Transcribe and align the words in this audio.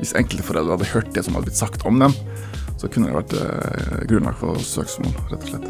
hvis 0.00 0.16
enkelte 0.16 0.44
foreldre 0.46 0.78
hadde 0.78 0.92
hørt 0.94 1.12
det 1.14 1.24
som 1.26 1.36
hadde 1.36 1.50
blitt 1.50 1.60
sagt 1.60 1.84
om 1.88 2.00
dem, 2.00 2.14
så 2.80 2.88
kunne 2.88 3.10
det 3.10 3.18
vært 3.18 3.34
eh, 3.36 4.06
grunnlag 4.08 4.36
for 4.40 4.56
søksmål, 4.64 5.12
rett 5.28 5.44
og 5.44 5.50
slett. 5.52 5.66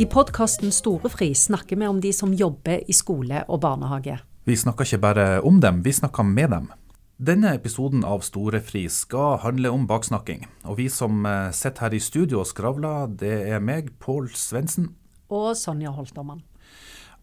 I 0.00 0.06
podkasten 0.10 0.72
Storefri 0.74 1.28
snakker 1.38 1.78
vi 1.78 1.86
om 1.86 2.00
de 2.02 2.10
som 2.16 2.32
jobber 2.34 2.80
i 2.88 2.94
skole 2.96 3.44
og 3.46 3.60
barnehage. 3.62 4.16
Vi 4.48 4.56
snakker 4.58 4.88
ikke 4.88 5.04
bare 5.04 5.26
om 5.46 5.60
dem, 5.62 5.84
vi 5.84 5.92
snakker 5.94 6.26
med 6.26 6.50
dem. 6.50 6.72
Denne 7.14 7.52
episoden 7.54 8.02
av 8.02 8.24
Storefri 8.26 8.88
skal 8.90 9.38
handle 9.44 9.70
om 9.70 9.86
baksnakking. 9.86 10.48
Og 10.66 10.80
vi 10.80 10.88
som 10.90 11.22
eh, 11.28 11.52
sitter 11.54 11.86
her 11.86 11.94
i 11.94 12.02
studio 12.02 12.40
og 12.42 12.48
skravler, 12.50 13.06
det 13.12 13.36
er 13.52 13.62
meg, 13.62 13.92
Pål 14.02 14.32
Svendsen. 14.34 14.90
Og 15.30 15.54
Sonja 15.56 15.92
Holtermann. 15.94 16.42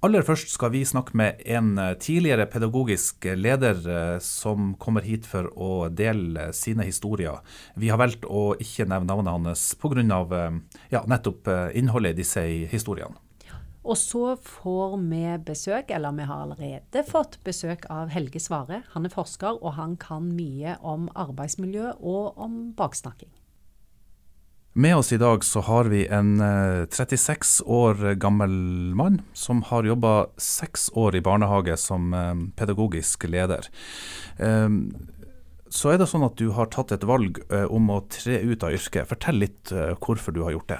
Aller 0.01 0.23
først 0.25 0.49
skal 0.49 0.71
vi 0.73 0.79
snakke 0.81 1.13
med 1.13 1.43
en 1.45 1.75
eh, 1.77 1.91
tidligere 2.01 2.47
pedagogisk 2.49 3.27
leder 3.37 3.77
eh, 3.85 4.15
som 4.25 4.71
kommer 4.81 5.05
hit 5.05 5.27
for 5.29 5.45
å 5.53 5.91
dele 5.93 6.47
sine 6.57 6.87
historier. 6.87 7.37
Vi 7.77 7.91
har 7.93 7.99
valgt 8.01 8.25
å 8.25 8.55
ikke 8.57 8.87
nevne 8.89 9.19
navnet 9.21 9.51
hans 9.53 9.65
pga. 9.77 10.01
Eh, 10.01 10.57
ja, 10.95 11.03
nettopp 11.05 11.51
innholdet 11.77 12.15
i 12.15 12.19
disse 12.23 12.47
historiene. 12.71 13.13
Og 13.85 13.93
så 13.97 14.23
får 14.41 14.97
vi 15.03 15.21
besøk, 15.45 15.93
eller 15.93 16.17
vi 16.17 16.25
har 16.31 16.47
allerede 16.47 17.05
fått 17.05 17.37
besøk 17.45 17.85
av 17.93 18.09
Helge 18.09 18.41
Svare. 18.41 18.81
Han 18.95 19.05
er 19.05 19.13
forsker, 19.13 19.61
og 19.61 19.77
han 19.77 19.99
kan 20.01 20.33
mye 20.33 20.79
om 20.81 21.11
arbeidsmiljø 21.13 21.93
og 21.99 22.41
om 22.41 22.57
baksnakking. 22.77 23.29
Med 24.73 24.95
oss 24.95 25.13
i 25.13 25.17
dag 25.17 25.43
så 25.43 25.59
har 25.59 25.85
vi 25.85 26.07
en 26.07 26.39
36 26.89 27.61
eh, 27.61 27.71
år 27.71 28.13
gammel 28.13 28.51
mann 28.95 29.21
som 29.33 29.63
har 29.67 29.83
jobba 29.83 30.27
seks 30.37 30.89
år 30.95 31.15
i 31.15 31.21
barnehage 31.21 31.75
som 31.77 32.13
eh, 32.13 32.35
pedagogisk 32.55 33.25
leder. 33.27 33.67
Ehm, 34.37 34.93
så 35.67 35.91
er 35.91 35.99
det 35.99 36.07
sånn 36.07 36.23
at 36.23 36.37
du 36.39 36.53
har 36.55 36.71
tatt 36.71 36.93
et 36.95 37.03
valg 37.03 37.41
eh, 37.49 37.65
om 37.67 37.91
å 37.91 37.99
tre 38.07 38.39
ut 38.39 38.63
av 38.63 38.71
yrket. 38.77 39.09
Fortell 39.09 39.41
litt 39.43 39.73
hvorfor 39.99 40.31
du 40.31 40.39
har 40.45 40.55
gjort 40.55 40.71
det. 40.71 40.79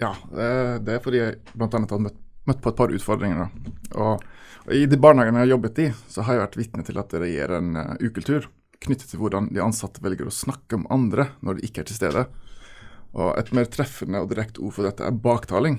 Ja, 0.00 0.14
det 0.32 0.96
er 0.96 1.04
fordi 1.04 1.20
jeg 1.20 1.36
bl.a. 1.52 1.68
har 1.68 2.00
møtt, 2.06 2.16
møtt, 2.48 2.62
på 2.64 2.72
et 2.72 2.78
par 2.78 2.92
utfordringer. 2.96 3.52
Og, 4.00 4.24
og 4.64 4.72
I 4.72 4.88
de 4.88 5.00
barnehagene 5.00 5.42
jeg 5.42 5.50
har 5.50 5.52
jobbet 5.58 5.82
i, 5.84 5.90
så 6.08 6.24
har 6.24 6.38
jeg 6.38 6.44
vært 6.46 6.58
vitne 6.62 6.88
til 6.88 7.04
at 7.04 7.12
det 7.12 7.20
regjer 7.26 7.54
en 7.60 7.70
ukultur 8.00 8.48
knyttet 8.84 9.12
til 9.12 9.20
hvordan 9.20 9.52
de 9.52 9.62
ansatte 9.64 10.00
velger 10.04 10.28
å 10.28 10.34
snakke 10.34 10.80
om 10.80 10.88
andre 10.92 11.28
når 11.44 11.60
de 11.60 11.68
ikke 11.68 11.84
er 11.84 11.92
til 11.92 12.00
stede. 12.00 12.26
Og 13.14 13.38
Et 13.38 13.52
mer 13.54 13.68
treffende 13.70 14.22
og 14.22 14.30
direkte 14.32 14.62
ord 14.64 14.74
for 14.74 14.86
dette 14.88 15.06
er 15.06 15.14
baktaling. 15.14 15.78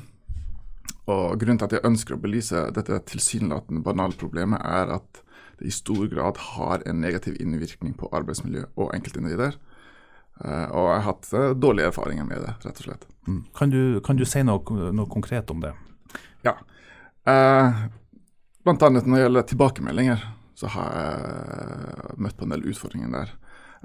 Og 1.11 1.37
Grunnen 1.39 1.59
til 1.59 1.67
at 1.67 1.75
jeg 1.77 1.85
ønsker 1.85 2.15
å 2.15 2.21
belyse 2.21 2.63
dette 2.73 2.97
tilsynelatende 3.11 3.83
banale 3.85 4.17
problemet, 4.17 4.61
er 4.63 4.95
at 4.97 5.21
det 5.59 5.69
i 5.69 5.71
stor 5.71 6.07
grad 6.11 6.39
har 6.55 6.83
en 6.85 7.01
negativ 7.01 7.37
innvirkning 7.39 7.93
på 7.95 8.09
arbeidsmiljø 8.15 8.65
og 8.75 8.91
enkeltindivider. 8.95 9.55
Uh, 10.35 10.67
og 10.75 10.87
jeg 10.89 10.95
har 10.95 11.05
hatt 11.05 11.27
uh, 11.31 11.51
dårlige 11.55 11.91
erfaringer 11.93 12.25
med 12.27 12.41
det, 12.43 12.55
rett 12.65 12.79
og 12.81 12.87
slett. 12.89 13.05
Mm. 13.27 13.43
Kan, 13.55 13.71
du, 13.71 14.01
kan, 14.03 14.17
du, 14.19 14.25
si 14.27 14.41
noe, 14.43 14.89
noe, 14.91 15.07
konkret 15.11 15.51
om 15.53 15.61
det? 15.63 15.71
Ja. 16.43 16.57
Uh, 17.23 17.85
blant 18.67 18.83
annet 18.83 19.07
når 19.07 19.15
det 19.15 19.23
gjelder 19.23 19.47
tilbakemeldinger, 19.53 20.25
så 20.59 20.71
har 20.75 20.91
jeg 20.99 22.19
møtt 22.25 22.35
på 22.39 22.47
en 22.47 22.55
del 22.55 22.67
utfordringer 22.71 23.15
der. 23.15 23.31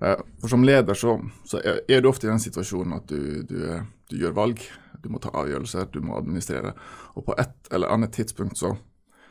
Eh, 0.03 0.21
for 0.41 0.53
som 0.53 0.65
leder 0.65 0.97
så, 0.97 1.19
så 1.45 1.61
er 1.65 2.01
du 2.01 2.09
ofte 2.09 2.27
i 2.27 2.31
den 2.31 2.41
situasjonen 2.43 2.97
at 2.97 3.09
du, 3.11 3.43
du, 3.49 3.59
du, 4.11 4.15
gjør 4.17 4.37
valg. 4.37 4.63
Du 5.01 5.11
må 5.13 5.21
ta 5.21 5.33
avgjørelser, 5.43 5.91
du 5.93 6.01
må 6.05 6.19
administrere. 6.19 6.75
Og 7.17 7.27
på 7.29 7.37
et 7.41 7.73
eller 7.73 7.93
annet 7.93 8.15
tidspunkt 8.17 8.61
så, 8.61 8.75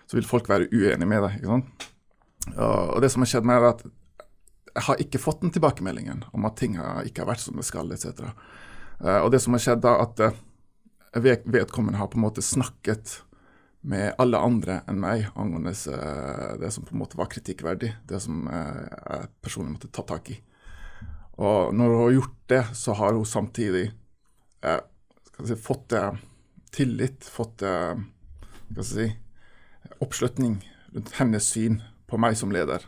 så 0.10 0.18
vil 0.18 0.28
folk 0.30 0.50
være 0.50 0.70
uenige 0.74 1.10
med 1.10 1.26
deg. 1.26 1.40
ikke 1.40 1.56
sant? 1.56 1.90
Og 2.56 3.02
det 3.04 3.12
som 3.14 3.22
har 3.22 3.30
skjedd 3.30 3.46
meg, 3.46 3.60
er 3.60 3.74
at 3.76 3.84
jeg 4.70 4.86
har 4.86 5.02
ikke 5.04 5.22
fått 5.22 5.42
den 5.44 5.52
tilbakemeldingen 5.54 6.24
om 6.34 6.46
at 6.48 6.58
ting 6.62 6.78
ikke 6.78 7.24
har 7.24 7.30
vært 7.32 7.44
som 7.44 7.58
det 7.60 7.66
skal, 7.68 7.90
etc. 7.92 8.30
Eh, 9.04 9.20
og 9.20 9.32
det 9.34 9.42
som 9.44 9.56
har 9.56 9.64
skjedd 9.64 9.82
da, 9.84 9.96
at 10.06 10.22
eh, 10.24 10.38
vedkommende 11.50 12.00
har 12.00 12.12
på 12.12 12.20
en 12.20 12.26
måte 12.28 12.46
snakket 12.46 13.20
med 13.90 14.14
alle 14.20 14.40
andre 14.44 14.82
enn 14.92 15.00
meg 15.00 15.30
angående 15.40 15.72
det 16.60 16.70
som 16.76 16.84
på 16.84 16.92
en 16.92 17.00
måte 17.00 17.18
var 17.18 17.30
kritikkverdig. 17.32 17.94
Det 18.06 18.20
som 18.22 18.44
jeg 18.52 19.30
personlig 19.42 19.78
måtte 19.78 19.92
ta 19.96 20.04
tak 20.08 20.34
i. 20.34 20.38
Og 21.40 21.76
når 21.76 21.94
hun 21.94 22.02
har 22.04 22.16
gjort 22.18 22.40
det, 22.52 22.64
så 22.76 22.94
har 23.00 23.14
hun 23.16 23.26
samtidig 23.26 23.86
eh, 24.66 24.82
si, 25.40 25.56
fått 25.56 25.96
eh, 25.96 26.18
tillit, 26.76 27.24
fått 27.26 27.64
eh, 27.64 28.02
si, 28.84 29.08
oppslutning 30.04 30.60
rundt 30.92 31.14
hennes 31.20 31.48
syn 31.48 31.80
på 32.10 32.20
meg 32.20 32.36
som 32.38 32.52
leder. 32.52 32.84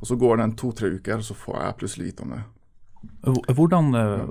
Og 0.00 0.08
Så 0.08 0.16
går 0.16 0.36
det 0.36 0.46
en 0.48 0.56
to-tre 0.56 0.94
uker, 0.96 1.20
så 1.20 1.36
får 1.36 1.60
jeg 1.60 1.76
plutselig 1.82 2.06
vite 2.06 2.24
om 2.24 2.32
det. 2.32 2.40
Hvordan, 3.52 3.94
eh, 3.94 4.24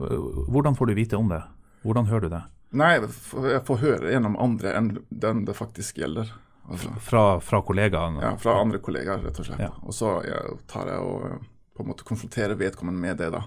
hvordan, 0.50 0.75
får 0.75 0.85
du 0.85 0.94
vite 0.94 1.18
om 1.18 1.29
det? 1.29 1.44
Hvordan 1.81 2.09
hører 2.09 2.25
du 2.25 2.29
det? 2.29 2.44
Nei, 2.72 2.94
Jeg 3.00 3.62
får 3.66 3.78
høre 3.81 4.12
gjennom 4.12 4.38
andre 4.38 4.74
enn 4.78 4.90
den 5.09 5.46
det 5.46 5.53
faktisk 5.58 5.97
gjelder. 5.97 6.34
Altså. 6.69 6.90
Fra, 7.02 7.40
fra 7.41 7.62
kollegaer? 7.66 8.19
Ja, 8.22 8.35
fra 8.38 8.59
andre 8.62 8.78
kollegaer, 8.78 9.24
rett 9.25 9.40
og 9.41 9.46
slett. 9.46 9.62
Ja. 9.62 9.72
Og 9.81 9.94
så 9.94 10.19
jeg, 10.25 10.58
tar 10.69 10.90
jeg 10.90 11.02
og 11.02 11.25
eh, 11.29 11.47
på 11.78 11.85
en 11.85 11.90
måte 11.90 12.06
konfronterer 12.06 12.58
vedkommende 12.59 13.02
med 13.02 13.18
det. 13.18 13.31
da. 13.34 13.46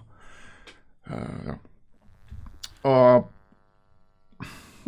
Uh, 1.12 1.53
ja. 1.53 1.59
Og 2.83 3.28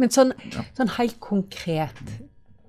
Men 0.01 0.11
sånn, 0.11 0.33
ja. 0.51 0.65
sånn, 0.75 0.91
helt 0.97 1.21
konkret, 1.23 2.01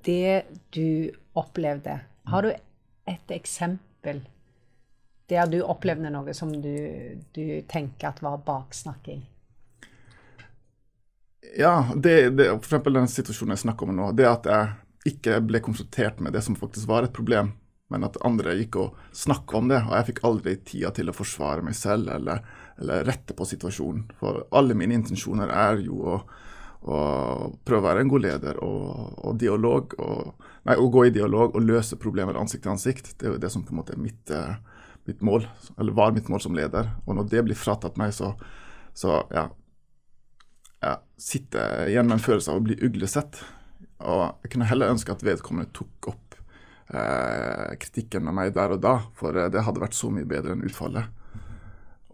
det 0.05 0.45
du 0.75 1.09
opplevde 1.33 1.97
Har 2.29 2.45
du 2.45 2.51
et 2.53 3.31
eksempel 3.33 4.21
der 5.29 5.47
du 5.49 5.57
opplevde 5.65 6.11
noe 6.13 6.33
som 6.37 6.51
du, 6.61 6.75
du 7.33 7.61
tenker 7.65 8.11
at 8.11 8.21
var 8.21 8.43
baksnakking? 8.45 9.23
Ja, 11.57 11.87
det, 11.95 12.29
det, 12.37 12.49
for 12.49 12.67
eksempel 12.67 12.93
den 12.99 13.09
situasjonen 13.09 13.55
jeg 13.55 13.63
snakker 13.63 13.89
om 13.89 13.97
nå. 13.97 14.11
Det 14.17 14.27
at 14.29 14.49
jeg 14.49 15.15
ikke 15.15 15.39
ble 15.45 15.61
konsultert 15.65 16.21
med 16.21 16.33
det 16.33 16.43
som 16.45 16.57
faktisk 16.57 16.89
var 16.89 17.05
et 17.05 17.13
problem, 17.13 17.53
men 17.93 18.05
at 18.05 18.17
andre 18.25 18.55
gikk 18.59 18.79
og 18.81 19.01
snakka 19.17 19.57
om 19.57 19.69
det. 19.73 19.81
Og 19.87 19.93
jeg 19.97 20.07
fikk 20.11 20.23
aldri 20.29 20.55
tida 20.65 20.93
til 20.93 21.09
å 21.09 21.17
forsvare 21.17 21.65
meg 21.65 21.77
selv 21.77 22.09
eller 22.15 22.45
eller 22.79 23.03
rette 23.07 23.33
på 23.33 23.45
situasjonen. 23.45 24.05
For 24.19 24.43
alle 24.55 24.75
mine 24.77 24.97
intensjoner 24.99 25.51
er 25.53 25.81
jo 25.85 25.99
å, 26.01 26.17
å 26.85 26.99
prøve 27.65 27.81
å 27.81 27.87
være 27.87 28.03
en 28.03 28.11
god 28.11 28.25
leder 28.25 28.61
og, 28.63 29.19
og 29.25 29.39
dialog, 29.41 29.95
og, 30.01 30.47
nei, 30.67 30.77
å 30.77 30.89
gå 30.91 31.07
i 31.07 31.13
dialog 31.15 31.55
og 31.55 31.65
løse 31.65 31.99
problemer 32.01 32.39
ansikt 32.39 32.65
til 32.65 32.75
ansikt. 32.75 33.13
Det 33.15 33.29
er 33.29 33.35
jo 33.35 33.43
det 33.45 33.51
som 33.53 33.63
på 33.65 33.75
en 33.75 33.81
måte 33.81 33.95
er 33.95 34.01
mitt, 34.01 34.31
eh, 34.33 34.57
mitt, 35.07 35.23
mål, 35.23 35.47
eller 35.77 35.97
var 35.97 36.15
mitt 36.15 36.31
mål 36.31 36.43
som 36.43 36.57
leder. 36.57 36.91
Og 37.05 37.15
når 37.17 37.29
det 37.31 37.45
blir 37.47 37.59
fratatt 37.59 37.99
meg, 38.01 38.13
så, 38.17 38.33
så 38.97 39.21
ja, 39.31 39.47
jeg 40.83 41.25
sitter 41.31 41.87
igjen 41.89 42.09
med 42.09 42.19
en 42.19 42.27
følelse 42.27 42.51
av 42.51 42.59
å 42.59 42.65
bli 42.67 42.77
uglesett. 42.83 43.39
Og 44.05 44.25
jeg 44.43 44.51
kunne 44.53 44.67
heller 44.67 44.91
ønske 44.91 45.15
at 45.15 45.23
vedkommende 45.23 45.71
tok 45.73 46.11
opp 46.11 46.35
eh, 46.91 47.71
kritikken 47.79 48.27
med 48.27 48.35
meg 48.35 48.51
der 48.57 48.75
og 48.75 48.83
da, 48.83 48.97
for 49.15 49.31
det 49.31 49.63
hadde 49.63 49.81
vært 49.81 49.95
så 49.95 50.11
mye 50.11 50.27
bedre 50.27 50.53
enn 50.53 50.65
utfallet. 50.67 51.07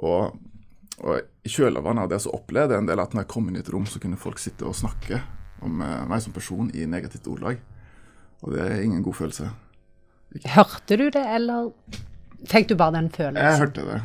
Og 0.02 0.38
og 1.02 1.18
I 1.18 1.50
kjølvannet 1.50 2.06
av 2.06 2.10
det 2.12 2.22
så 2.24 2.34
opplevde 2.36 2.76
jeg 2.76 2.84
en 2.84 2.90
del 2.90 3.02
at 3.02 3.16
når 3.16 3.26
jeg 3.26 3.32
kom 3.34 3.50
inn 3.50 3.58
i 3.58 3.64
et 3.64 3.72
rom, 3.74 3.88
så 3.90 4.02
kunne 4.02 4.20
folk 4.22 4.42
sitte 4.42 4.68
og 4.70 4.78
snakke 4.78 5.22
om 5.66 5.82
uh, 5.82 6.06
meg 6.10 6.22
som 6.24 6.34
person 6.36 6.70
i 6.78 6.86
negativt 6.90 7.30
ordlag. 7.32 7.62
Og 8.42 8.54
det 8.56 8.64
er 8.66 8.84
ingen 8.86 9.04
god 9.06 9.18
følelse. 9.18 9.50
Ikke. 10.32 10.50
Hørte 10.56 10.98
du 10.98 11.08
det, 11.14 11.24
eller 11.36 11.72
fikk 12.50 12.72
du 12.72 12.78
bare 12.80 12.96
den 12.98 13.10
følelsen? 13.14 13.46
Jeg 13.46 13.62
hørte 13.62 13.88
det. 13.90 14.00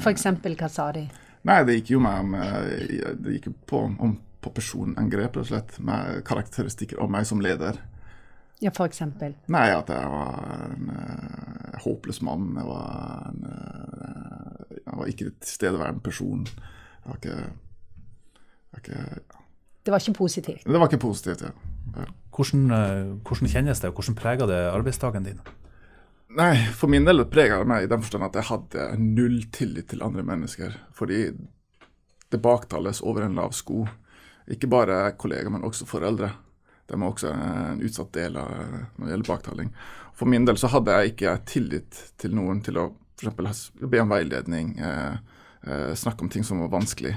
For 0.00 0.10
eksempel, 0.12 0.56
hva 0.58 0.70
sa 0.72 0.90
de? 0.94 1.04
Nei, 1.48 1.60
det 1.64 1.78
gikk 1.78 1.94
jo 1.94 2.00
meg 2.04 2.18
om 2.20 2.34
eh, 2.36 3.14
Det 3.16 3.36
gikk 3.38 3.46
på, 3.70 3.84
om, 3.88 4.16
på 4.44 4.52
personangrep, 4.56 5.30
rett 5.30 5.40
og 5.40 5.48
slett. 5.48 5.78
Med 5.84 6.20
karakteristikker 6.28 7.00
om 7.00 7.12
meg 7.14 7.28
som 7.28 7.42
leder. 7.44 7.80
Ja, 8.60 8.72
for 8.76 8.90
eksempel? 8.90 9.34
Nei, 9.48 9.70
at 9.72 9.88
jeg 9.88 10.08
var 10.12 10.66
en 10.66 10.90
uh, 10.92 11.78
håpløs 11.80 12.20
mann. 12.26 12.50
Jeg 12.58 12.68
var 12.68 13.30
en 13.30 13.46
uh, 13.48 14.19
jeg 15.00 15.06
var 15.06 15.12
ikke 15.14 15.30
tilstedeværende 15.40 16.00
person. 16.04 16.44
Det 16.44 17.06
var 17.06 17.16
ikke, 17.16 17.36
jeg 17.36 18.72
var 18.72 18.82
ikke 18.84 18.98
ja. 19.00 19.40
Det 19.80 19.92
var 19.94 20.02
ikke 20.02 20.18
positivt? 20.18 20.66
Det 20.66 20.80
var 20.80 20.90
ikke 20.90 21.00
positivt, 21.00 21.42
ja. 21.42 21.54
ja. 21.96 22.04
Hvordan, 22.36 22.66
eh, 22.70 23.06
hvordan, 23.24 23.48
kjennes 23.48 23.80
det, 23.80 23.88
og 23.88 23.96
hvordan 23.96 24.14
preger 24.18 24.46
det 24.46 24.58
arbeidsdagen 24.68 25.24
din? 25.24 25.40
Nei, 26.36 26.52
For 26.76 26.86
min 26.86 27.08
del 27.08 27.24
preger 27.26 27.64
det 27.64 27.70
meg 27.70 27.86
i 27.86 27.88
den 27.90 28.04
forstand 28.04 28.28
at 28.28 28.36
jeg 28.38 28.48
hadde 28.50 28.84
null 29.00 29.40
tillit 29.50 29.88
til 29.90 30.04
andre 30.04 30.22
mennesker. 30.22 30.76
Fordi 30.94 31.30
det 32.30 32.42
baktales 32.42 33.00
over 33.02 33.24
en 33.24 33.34
lav 33.34 33.56
sko. 33.56 33.86
Ikke 34.50 34.70
bare 34.70 35.16
kollegaer, 35.18 35.50
men 35.50 35.64
også 35.66 35.88
foreldre. 35.88 36.30
De 36.86 36.94
er 36.94 37.06
også 37.06 37.32
en 37.32 37.82
utsatt 37.86 38.12
del 38.14 38.36
av 38.38 38.50
når 38.52 39.06
det 39.06 39.12
gjelder 39.14 39.32
baktaling. 39.32 39.72
For 40.14 40.28
min 40.28 40.46
del 40.46 40.58
så 40.60 40.70
hadde 40.70 40.92
jeg 40.92 41.14
ikke 41.14 41.36
tillit 41.48 42.00
til 42.20 42.34
noen 42.36 42.60
til 42.66 42.78
å 42.78 42.90
f.eks. 43.20 43.70
be 43.74 44.00
om 44.00 44.10
veiledning, 44.10 44.78
eh, 44.78 45.14
eh, 45.66 45.94
snakke 45.94 46.24
om 46.24 46.30
ting 46.32 46.44
som 46.44 46.60
var 46.60 46.72
vanskelig. 46.72 47.16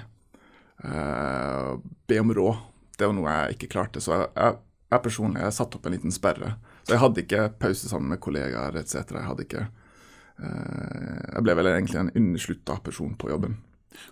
Eh, 0.84 1.72
be 2.08 2.20
om 2.20 2.34
råd. 2.34 2.56
Det 2.98 3.08
var 3.08 3.16
noe 3.18 3.32
jeg 3.32 3.58
ikke 3.58 3.72
klarte. 3.76 4.02
Så 4.04 4.14
jeg, 4.16 4.30
jeg, 4.36 4.60
jeg 4.94 5.06
personlig 5.06 5.42
jeg 5.42 5.58
satte 5.58 5.80
opp 5.80 5.88
en 5.88 5.96
liten 5.96 6.14
sperre. 6.14 6.56
Så 6.84 6.96
jeg 6.96 7.04
hadde 7.04 7.24
ikke 7.24 7.48
pause 7.62 7.90
sammen 7.90 8.14
med 8.14 8.22
kollegaer 8.24 8.78
etc. 8.82 9.16
Jeg 9.16 9.30
hadde 9.30 9.48
ikke 9.48 9.70
jeg 10.44 11.44
ble 11.46 11.54
vel 11.56 11.68
egentlig 11.70 12.00
en 12.02 12.10
underslutta 12.18 12.80
person 12.84 13.12
på 13.22 13.30
jobben. 13.30 13.54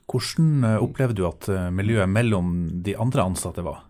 Hvordan 0.06 0.62
opplevde 0.78 1.18
du 1.18 1.24
at 1.26 1.48
miljøet 1.74 2.08
mellom 2.08 2.52
de 2.86 2.94
andre 2.94 3.26
ansatte 3.26 3.66
var? 3.66 3.82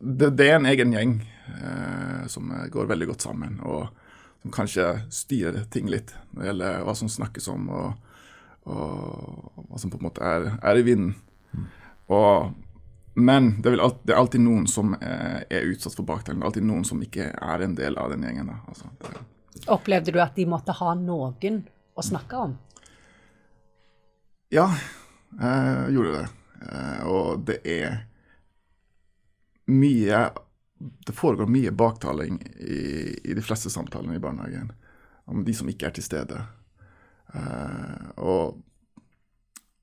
Det, 0.00 0.30
det 0.36 0.48
er 0.50 0.58
en 0.58 0.68
egen 0.68 0.92
gjeng 0.94 1.14
eh, 1.22 2.26
som 2.30 2.52
går 2.72 2.90
veldig 2.90 3.08
godt 3.12 3.26
sammen, 3.26 3.58
og 3.64 3.88
som 4.46 4.52
kanskje 4.52 5.00
styrer 5.10 5.64
ting 5.70 5.88
litt 5.90 6.12
når 6.30 6.42
det 6.42 6.46
gjelder 6.50 6.84
hva 6.86 6.94
som 6.94 7.08
snakkes 7.10 7.48
om, 7.50 7.66
og, 7.74 8.12
og 8.70 9.64
hva 9.66 9.80
som 9.80 9.90
på 9.90 9.98
en 9.98 10.06
måte 10.06 10.22
er, 10.22 10.52
er 10.62 10.78
i 10.78 10.84
vinden. 10.86 11.16
Mm. 11.50 11.64
Og, 12.14 12.52
men 13.18 13.48
det 13.62 13.72
er, 13.72 13.80
alltid, 13.82 14.04
det 14.06 14.14
er, 14.14 14.20
alltid, 14.20 14.44
noen 14.44 14.68
som 14.70 14.94
er, 15.00 15.42
er 15.50 15.66
utsatt 15.72 15.96
for 15.98 16.06
baktelling. 16.06 16.38
Det 16.38 16.46
er 16.46 16.50
alltid 16.52 16.68
noen 16.68 16.86
som 16.86 17.02
ikke 17.02 17.32
er 17.34 17.64
en 17.64 17.74
del 17.74 17.98
av 17.98 18.14
den 18.14 18.22
gjengen. 18.22 18.52
Altså, 18.68 18.92
Opplevde 19.72 20.14
du 20.14 20.20
at 20.22 20.38
de 20.38 20.46
måtte 20.46 20.76
ha 20.78 20.94
noen 21.00 21.62
å 21.96 22.04
snakke 22.06 22.46
om? 22.46 22.54
Ja, 24.54 24.68
jeg 25.40 25.96
gjorde 25.96 26.20
det. 26.20 26.26
Eh, 26.70 27.00
og 27.10 27.42
det 27.48 27.58
er 27.66 28.04
mye 29.66 30.28
Det 30.78 31.14
foregår 31.16 31.48
mye 31.48 31.72
baktaling 31.72 32.40
i, 32.60 32.80
i 33.24 33.34
de 33.34 33.42
fleste 33.44 33.72
samtalene 33.72 34.18
i 34.18 34.22
barnehagen 34.22 34.72
om 35.24 35.44
de 35.44 35.54
som 35.56 35.68
ikke 35.70 35.88
er 35.88 35.94
til 35.96 36.04
stede. 36.06 36.42
Uh, 37.34 38.12
og 38.16 38.58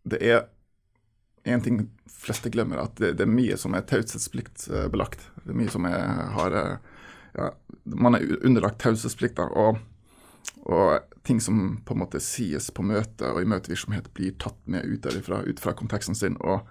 det 0.08 0.20
er 0.24 0.46
en 1.50 1.64
ting 1.64 1.82
fleste 2.08 2.52
glemmer, 2.54 2.80
at 2.86 2.96
det, 3.02 3.16
det 3.20 3.26
er 3.26 3.34
mye 3.34 3.58
som 3.60 3.74
er 3.76 3.84
taushetspliktbelagt. 3.90 5.26
Det 5.44 5.52
er 5.52 5.60
mye 5.60 5.74
som 5.74 5.88
er, 5.90 6.06
har 6.38 6.56
ja, 7.34 7.50
Man 7.84 8.16
er 8.16 8.46
underlagt 8.46 8.80
taushetsplikter. 8.80 9.52
Og 9.52 9.82
og 10.64 11.00
ting 11.24 11.42
som 11.42 11.82
på 11.86 11.94
en 11.94 12.00
måte 12.04 12.22
sies 12.24 12.70
på 12.72 12.86
møte 12.88 13.28
og 13.32 13.42
i 13.42 13.50
møtevirksomhet, 13.50 14.10
blir 14.16 14.36
tatt 14.40 14.60
med 14.66 14.88
ut 14.88 15.04
derifra, 15.04 15.42
ut 15.44 15.60
fra 15.60 15.76
konteksten 15.76 16.16
sin 16.16 16.38
og, 16.40 16.64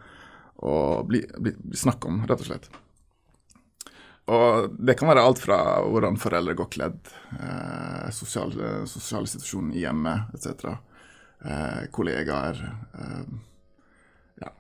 og 0.65 1.09
blir, 1.11 1.29
blir, 1.39 1.59
blir 1.61 1.79
snakket 1.79 2.09
om, 2.09 2.23
rett 2.29 2.45
og 2.45 2.49
slett. 2.49 2.71
Og 4.31 4.71
Det 4.79 4.95
kan 4.99 5.11
være 5.11 5.25
alt 5.27 5.41
fra 5.43 5.59
hvordan 5.83 6.19
foreldre 6.21 6.55
går 6.55 6.69
kledd, 6.71 7.01
eh, 7.41 8.11
sosiale, 8.15 8.85
sosiale 8.87 9.27
situasjoner 9.27 9.75
i 9.75 9.83
hjemmet 9.83 10.37
etc. 10.37 10.77
Eh, 11.45 11.89
kollegaer. 11.91 12.61
Eh, 12.95 13.25
ja. 14.45 14.53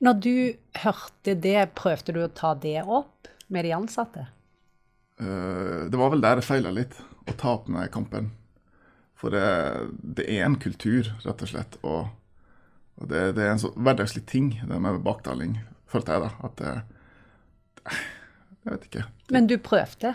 Når 0.00 0.14
du 0.24 0.34
hørte 0.82 1.34
det, 1.34 1.74
prøvde 1.78 2.16
du 2.16 2.24
å 2.24 2.32
ta 2.34 2.54
det 2.54 2.82
opp 2.82 3.30
med 3.48 3.64
de 3.64 3.72
ansatte? 3.76 4.26
Eh, 5.20 5.86
det 5.90 5.98
var 5.98 6.10
vel 6.10 6.24
der 6.24 6.42
jeg 6.42 6.48
feila 6.50 6.74
litt, 6.74 6.98
å 7.28 7.36
ta 7.38 7.54
opp 7.54 7.70
med 7.70 7.90
kampen. 7.94 8.32
For 9.18 9.34
det, 9.34 9.46
det, 10.02 10.26
er 10.26 10.44
en 10.46 10.58
kultur, 10.58 11.06
rett 11.24 11.42
og 11.42 11.50
slett. 11.50 11.78
Og, 11.82 12.10
og 12.98 13.10
det, 13.10 13.32
det, 13.38 13.46
er 13.46 13.54
en 13.54 13.62
så 13.62 13.72
hverdagslig 13.74 14.26
ting, 14.30 14.52
det 14.66 14.78
med 14.82 15.02
bakdaling, 15.06 15.58
følte 15.90 16.14
jeg 16.14 16.26
da. 16.26 16.34
At 16.46 16.58
det 16.62 16.74
Jeg 18.68 18.76
vet 18.76 18.90
ikke. 18.90 19.06
Men 19.32 19.48
du 19.48 19.56
prøvde? 19.64 20.12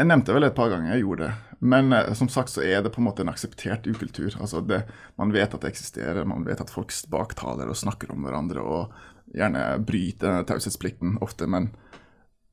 Jeg 0.00 0.08
nevnte 0.08 0.32
vel 0.32 0.46
et 0.46 0.56
par 0.56 0.70
ganger 0.72 0.94
jeg 0.94 1.04
gjorde 1.04 1.26
det. 1.28 1.56
Men 1.60 1.92
eh, 1.92 2.12
som 2.16 2.30
sagt 2.32 2.54
så 2.54 2.64
er 2.64 2.80
det 2.80 2.92
på 2.94 3.02
en 3.02 3.08
måte 3.10 3.24
en 3.24 3.32
akseptert 3.32 3.84
ukultur. 3.90 4.32
Altså 4.40 4.62
det, 4.64 4.82
man 5.20 5.34
vet 5.34 5.52
at 5.52 5.60
det 5.60 5.74
eksisterer, 5.74 6.24
man 6.24 6.46
vet 6.48 6.62
at 6.64 6.72
folk 6.72 6.94
baktaler 7.12 7.68
og 7.68 7.76
snakker 7.76 8.14
om 8.14 8.24
hverandre 8.24 8.64
og 8.64 8.94
gjerne 9.36 9.64
bryter 9.84 10.46
taushetsplikten 10.48 11.18
ofte. 11.20 11.48
Men 11.50 11.68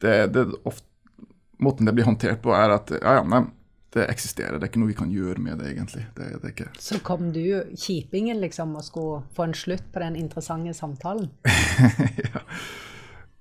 det, 0.04 0.34
det 0.36 0.50
ofte, 0.68 0.84
måten 1.63 1.88
det 1.88 1.95
blir 1.95 2.10
håndtert 2.10 2.44
på, 2.44 2.51
er 2.54 2.75
at 2.75 2.92
ja, 3.00 3.16
ja, 3.22 3.24
nei, 3.24 3.45
det 3.95 4.10
eksisterer. 4.12 4.57
Det 4.57 4.68
er 4.68 4.72
ikke 4.74 4.81
noe 4.84 4.92
vi 4.92 4.98
kan 5.00 5.13
gjøre 5.13 5.42
med 5.42 5.62
det, 5.62 5.72
egentlig. 5.72 6.04
Det, 6.18 6.28
det 6.44 6.51
ikke... 6.51 6.68
Så 6.84 7.00
kom 7.06 7.31
du, 7.34 7.45
kjipingen, 7.80 8.42
liksom, 8.44 8.75
og 8.78 8.86
skulle 8.86 9.24
få 9.38 9.48
en 9.48 9.56
slutt 9.57 9.88
på 9.94 10.04
den 10.04 10.19
interessante 10.19 10.75
samtalen? 10.78 11.31
ja. 12.28 12.44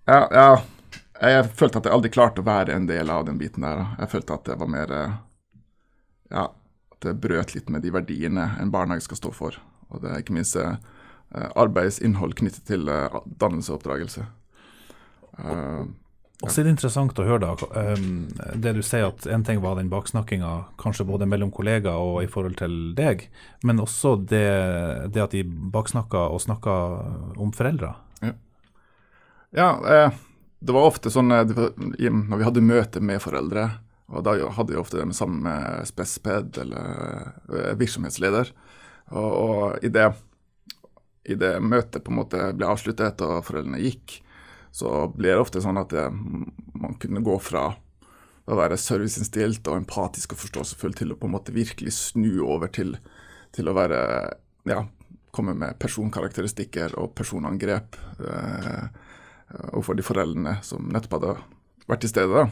Ja. 0.07 0.21
ja, 0.31 0.49
Jeg 1.21 1.49
følte 1.59 1.81
at 1.81 1.89
jeg 1.89 1.97
aldri 1.97 2.13
klarte 2.15 2.43
å 2.43 2.47
være 2.47 2.77
en 2.77 2.89
del 2.89 3.11
av 3.13 3.27
den 3.29 3.39
biten 3.41 3.67
der. 3.67 3.85
Jeg 4.01 4.13
følte 4.15 4.39
at 4.39 4.47
det 4.49 4.59
var 4.61 4.71
mer 4.71 4.95
eh, 4.95 5.19
Ja, 6.33 6.49
at 6.95 7.05
det 7.05 7.19
brøt 7.23 7.55
litt 7.55 7.71
med 7.71 7.85
de 7.87 7.93
verdiene 7.95 8.51
en 8.61 8.73
barnehage 8.75 9.07
skal 9.07 9.21
stå 9.21 9.35
for. 9.35 9.61
Og 9.91 10.03
det 10.03 10.13
er 10.13 10.25
ikke 10.25 10.37
minst 10.37 10.57
eh, 10.59 10.79
arbeidsinnhold 11.55 12.35
knyttet 12.39 12.67
til 12.69 12.89
eh, 12.91 13.21
dannelse 13.39 13.73
og 13.73 13.81
oppdragelse. 13.81 14.27
Uh, 15.37 15.85
og 16.45 16.49
så 16.53 16.61
er 16.61 16.67
det 16.67 16.75
interessant 16.75 17.19
å 17.21 17.25
høre 17.25 17.43
da, 17.45 17.67
um, 17.97 18.27
det 18.61 18.75
du 18.77 18.83
sier 18.85 19.07
at 19.09 19.25
en 19.33 19.45
ting 19.45 19.61
var 19.61 19.77
den 19.77 19.89
baksnakkinga, 19.93 20.53
kanskje 20.81 21.05
både 21.09 21.29
mellom 21.29 21.53
kollegaer 21.53 21.97
og 21.97 22.23
i 22.25 22.29
forhold 22.29 22.59
til 22.61 22.75
deg, 22.97 23.27
men 23.65 23.81
også 23.81 24.15
det, 24.29 24.49
det 25.13 25.23
at 25.25 25.37
de 25.37 25.45
baksnakka 25.45 26.27
og 26.33 26.43
snakka 26.45 26.75
om 27.41 27.55
foreldre. 27.57 27.95
Ja, 29.57 29.71
eh, 29.89 30.13
det 30.61 30.73
var 30.77 30.85
ofte 30.85 31.09
sånn 31.09 31.33
eh, 31.33 31.49
når 31.49 32.37
vi 32.37 32.45
hadde 32.45 32.61
møte 32.65 33.01
med 33.01 33.23
foreldre, 33.25 33.71
og 34.13 34.27
da 34.27 34.35
hadde 34.53 34.75
vi 34.75 34.81
ofte 34.81 35.01
det 35.01 35.17
sammen 35.17 35.47
med 35.47 35.89
spesped 35.89 36.59
eller 36.61 37.31
eh, 37.49 37.73
virksomhetsleder. 37.81 38.51
Og, 39.17 39.31
og 39.31 39.87
i, 39.87 39.89
det, 39.95 40.11
i 41.25 41.39
det 41.41 41.55
møtet 41.65 42.05
på 42.05 42.13
en 42.13 42.19
måte 42.19 42.51
ble 42.53 42.69
avsluttet 42.69 43.25
og 43.25 43.47
foreldrene 43.49 43.81
gikk, 43.81 44.19
så 44.77 45.07
ble 45.09 45.33
det 45.33 45.41
ofte 45.41 45.65
sånn 45.65 45.81
at 45.81 45.95
det, 45.95 46.05
man 46.77 46.99
kunne 47.01 47.25
gå 47.25 47.39
fra 47.41 47.71
å 48.47 48.61
være 48.61 48.77
serviceinnstilt 48.77 49.65
og 49.73 49.81
empatisk 49.81 50.37
og 50.37 50.43
forståelsesfull 50.43 51.01
til 51.01 51.15
å 51.15 51.19
på 51.19 51.31
en 51.31 51.37
måte 51.39 51.57
virkelig 51.57 51.97
snu 51.97 52.45
over 52.45 52.69
til, 52.77 52.93
til 53.57 53.73
å 53.73 53.77
være 53.81 54.05
ja, 54.69 54.85
komme 55.33 55.57
med 55.57 55.81
personkarakteristikker 55.81 57.01
og 57.01 57.17
personangrep 57.17 57.97
eh, 58.21 58.87
overfor 59.73 59.99
de 59.99 60.05
foreldrene 60.07 60.57
som 60.67 60.89
nettopp 60.93 61.19
hadde 61.19 61.35
vært 61.87 62.03
til 62.05 62.13
stede. 62.13 62.47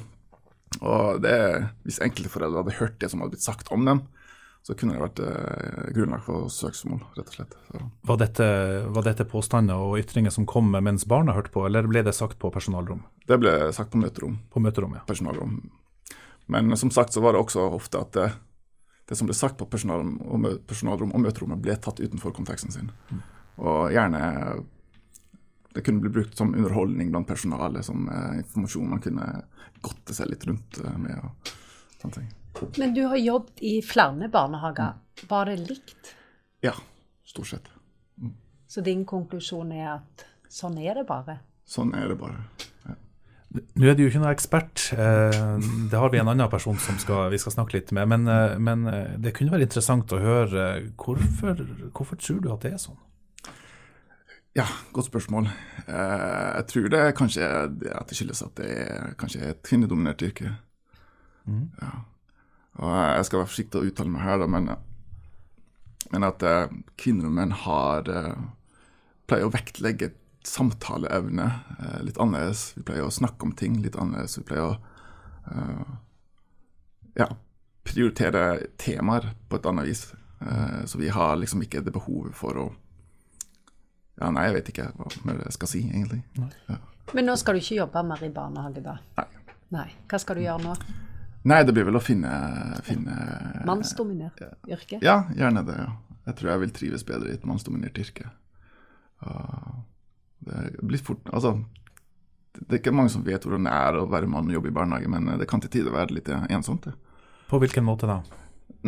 Og 0.82 1.22
det, 1.22 1.36
Hvis 1.86 2.02
enkelte 2.02 2.32
foreldre 2.32 2.62
hadde 2.62 2.78
hørt 2.80 3.00
det 3.02 3.10
som 3.10 3.22
hadde 3.22 3.36
blitt 3.36 3.46
sagt 3.46 3.70
om 3.74 3.86
dem, 3.86 4.04
så 4.64 4.72
kunne 4.72 4.96
det 4.96 5.02
vært 5.02 5.20
eh, 5.20 5.90
grunnlag 5.92 6.22
for 6.24 6.48
søksmål, 6.48 7.02
rett 7.18 7.28
og 7.28 7.34
slett. 7.36 7.56
Var 8.08 8.20
dette, 8.22 8.46
var 8.96 9.04
dette, 9.04 9.26
påstander 9.28 9.76
og 9.76 9.98
ytringer 10.00 10.32
som 10.32 10.46
kom 10.48 10.70
mens 10.72 11.04
barna 11.08 11.34
hørte 11.36 11.52
på, 11.52 11.66
eller 11.68 11.84
ble 11.90 12.00
det 12.06 12.14
sagt 12.16 12.38
på 12.40 12.48
personalrom? 12.54 13.02
Det 13.28 13.36
ble 13.42 13.52
sagt 13.76 13.92
på 13.92 14.00
møterom. 14.00 14.38
På 14.48 14.64
møterom, 14.64 14.96
ja. 14.96 15.04
Personalrom. 15.08 15.58
Men 16.48 16.72
som 16.80 16.92
sagt 16.92 17.12
så 17.12 17.20
var 17.24 17.36
det 17.36 17.44
også 17.44 17.66
ofte 17.76 18.00
at 18.00 18.16
det, 18.16 18.30
det 19.10 19.20
som 19.20 19.28
ble 19.28 19.36
sagt 19.36 19.60
på 19.60 19.68
personalrom 19.68 20.16
og, 20.24 20.48
personalrom 20.68 21.12
og 21.12 21.26
møterommet, 21.26 21.60
ble 21.60 21.76
tatt 21.76 22.00
utenfor 22.00 22.32
konteksten 22.36 22.72
sin. 22.72 22.88
Mm. 23.12 23.20
Og 23.68 23.92
gjerne 23.92 24.22
det 25.74 25.82
kunne 25.82 26.04
bli 26.04 26.12
brukt 26.14 26.38
som 26.38 26.54
underholdning 26.54 27.10
blant 27.10 27.28
personalet, 27.28 27.84
som 27.86 28.08
eh, 28.08 28.40
informasjon 28.44 28.90
man 28.94 29.02
kunne 29.02 29.28
godte 29.84 30.14
seg 30.16 30.30
litt 30.30 30.46
rundt 30.48 30.80
eh, 30.84 30.98
med. 31.02 31.18
og 31.18 31.54
sånne 32.04 32.20
ting. 32.20 32.32
Men 32.78 32.94
du 32.94 33.04
har 33.10 33.16
jobbet 33.16 33.62
i 33.62 33.78
flere 33.82 34.28
barnehager. 34.28 35.00
Var 35.28 35.50
det 35.50 35.56
likt? 35.68 36.12
Ja, 36.62 36.74
stort 37.26 37.50
sett. 37.50 37.72
Mm. 38.20 38.36
Så 38.66 38.84
din 38.84 39.04
konklusjon 39.04 39.72
er 39.74 39.96
at 39.96 40.26
sånn 40.50 40.78
er 40.78 41.00
det 41.00 41.06
bare? 41.08 41.40
Sånn 41.66 41.94
er 41.96 42.12
det 42.12 42.18
bare. 42.20 42.44
Ja. 42.84 42.94
Nå 43.54 43.88
er 43.88 43.96
du 43.96 44.04
jo 44.04 44.10
ikke 44.10 44.22
noen 44.22 44.34
ekspert, 44.34 44.84
eh, 44.94 45.40
det 45.90 45.98
har 45.98 46.12
vi 46.12 46.20
en 46.20 46.30
annen 46.30 46.50
person 46.50 46.78
som 46.78 46.98
skal, 47.02 47.28
vi 47.32 47.40
skal 47.42 47.56
snakke 47.56 47.78
litt 47.78 47.92
med. 47.96 48.08
Men, 48.10 48.28
eh, 48.28 48.58
men, 48.58 48.86
eh, 48.90 49.16
det 49.18 49.34
kunne 49.34 49.54
være 49.54 49.66
interessant 49.68 50.14
å 50.14 50.22
høre 50.22 50.68
hvorfor, 51.00 51.66
hvorfor 51.90 52.20
tror 52.20 52.40
du 52.40 52.52
at 52.52 52.66
det 52.66 52.74
er 52.74 52.82
sånn? 52.82 53.00
Ja, 54.54 54.66
godt 54.92 55.06
spørsmål. 55.06 55.48
Jeg 55.88 56.66
tror 56.70 56.88
det 56.88 57.02
kanskje 57.18 57.42
er 57.42 57.64
at 57.98 58.08
det 58.08 58.16
skyldes 58.16 58.42
at 58.44 58.54
det 58.60 58.68
er 58.70 59.14
kanskje 59.18 59.48
et 59.50 59.62
kvinnedominert 59.66 60.22
yrke. 60.22 60.52
Mm. 61.44 61.72
Ja. 61.82 61.90
Og 62.78 62.92
jeg 62.94 63.24
skal 63.26 63.40
være 63.40 63.50
forsiktig 63.50 63.80
å 63.80 63.88
uttale 63.88 64.12
meg 64.14 64.22
her, 64.22 64.38
da, 64.42 64.46
men, 64.50 64.70
men 66.14 66.26
at 66.26 66.42
eh, 66.46 66.76
kvinner 66.98 67.26
og 67.28 67.34
menn 67.34 67.54
har 67.64 68.10
eh, 68.10 68.44
pleier 69.26 69.48
å 69.48 69.52
vektlegge 69.54 70.12
samtaleevne 70.46 71.48
eh, 71.78 72.00
litt 72.06 72.18
annerledes. 72.22 72.72
Vi 72.78 72.86
pleier 72.86 73.08
å 73.08 73.14
snakke 73.14 73.48
om 73.48 73.54
ting 73.58 73.80
litt 73.82 73.98
annerledes. 73.98 74.38
Vi 74.38 74.46
pleier 74.48 74.70
å 74.70 74.78
eh, 75.50 75.94
ja, 77.18 77.28
prioritere 77.86 78.46
temaer 78.78 79.32
på 79.48 79.58
et 79.58 79.68
annet 79.70 79.90
vis. 79.90 80.06
Eh, 80.46 80.80
så 80.86 81.02
vi 81.02 81.10
har 81.14 81.38
liksom 81.42 81.66
ikke 81.66 81.82
det 81.82 81.94
behovet 81.94 82.38
for 82.38 82.62
å 82.62 82.70
Ja, 84.20 84.30
nei, 84.30 84.44
jeg 84.48 84.54
vet 84.58 84.68
ikke 84.70 84.90
hva 84.94 85.08
mer 85.26 85.40
jeg 85.42 85.56
skal 85.56 85.70
si, 85.70 85.80
egentlig. 85.90 86.20
Ja. 86.68 86.78
Men 87.14 87.26
nå 87.28 87.34
skal 87.40 87.56
du 87.56 87.62
ikke 87.64 87.80
jobbe 87.80 88.04
mer 88.06 88.22
i 88.24 88.30
barnehage, 88.34 88.82
da? 88.84 88.94
Nei. 89.18 89.26
nei. 89.74 89.88
Hva 90.10 90.20
skal 90.22 90.38
du 90.38 90.44
gjøre 90.44 90.62
nå? 90.62 90.76
Nei, 91.44 91.60
det 91.66 91.74
blir 91.76 91.84
vel 91.84 91.98
å 91.98 92.00
finne, 92.00 92.30
finne 92.86 93.14
Mannsdominert 93.68 94.40
yrke? 94.70 95.00
Ja, 95.04 95.24
gjerne 95.36 95.64
det. 95.66 95.76
ja. 95.82 95.90
Jeg 96.24 96.38
tror 96.38 96.50
jeg 96.54 96.60
vil 96.62 96.72
trives 96.72 97.02
bedre 97.04 97.28
i 97.28 97.34
et 97.36 97.42
mannsdominert 97.44 97.98
yrke. 98.00 98.30
det 100.44 100.60
blir 100.80 101.02
fort 101.04 101.28
Altså, 101.32 101.58
det 102.54 102.70
er 102.70 102.80
ikke 102.80 102.94
mange 102.94 103.12
som 103.12 103.24
vet 103.26 103.44
hvordan 103.44 103.66
det 103.68 103.74
er 103.76 103.98
å 103.98 104.06
være 104.08 104.30
mann 104.30 104.48
og 104.48 104.56
jobbe 104.56 104.70
i 104.70 104.76
barnehage, 104.76 105.10
men 105.10 105.38
det 105.40 105.48
kan 105.50 105.60
til 105.60 105.72
tider 105.74 105.92
være 105.92 106.16
litt 106.16 106.28
ensomt. 106.48 106.84
det. 106.88 106.94
På 107.50 107.60
hvilken 107.60 107.84
måte 107.84 108.08
da? 108.08 108.22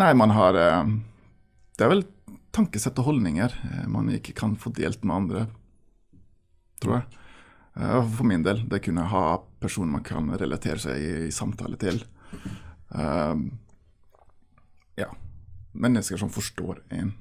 Nei, 0.01 0.13
man 0.17 0.33
har 0.33 0.57
eh, 0.57 0.85
Det 1.77 1.85
er 1.85 1.93
vel 1.93 2.05
tankesett 2.57 2.99
og 3.03 3.11
holdninger 3.11 3.53
eh, 3.53 3.87
man 3.93 4.11
ikke 4.15 4.35
kan 4.37 4.57
få 4.61 4.73
delt 4.77 5.05
med 5.05 5.17
andre, 5.17 5.47
tror 6.83 6.99
jeg. 7.01 7.23
Eh, 7.77 8.11
for 8.17 8.25
min 8.25 8.43
del. 8.43 8.65
Det 8.69 8.83
kunne 8.85 9.05
ha 9.13 9.25
personer 9.61 9.99
man 9.99 10.07
kan 10.07 10.31
relatere 10.39 10.81
seg 10.81 11.03
i, 11.03 11.13
i 11.29 11.35
samtale 11.35 11.79
til. 11.81 12.01
Um, 12.89 13.51
ja. 14.97 15.11
Mennesker 15.77 16.21
som 16.21 16.33
forstår 16.33 16.81
en. 16.97 17.13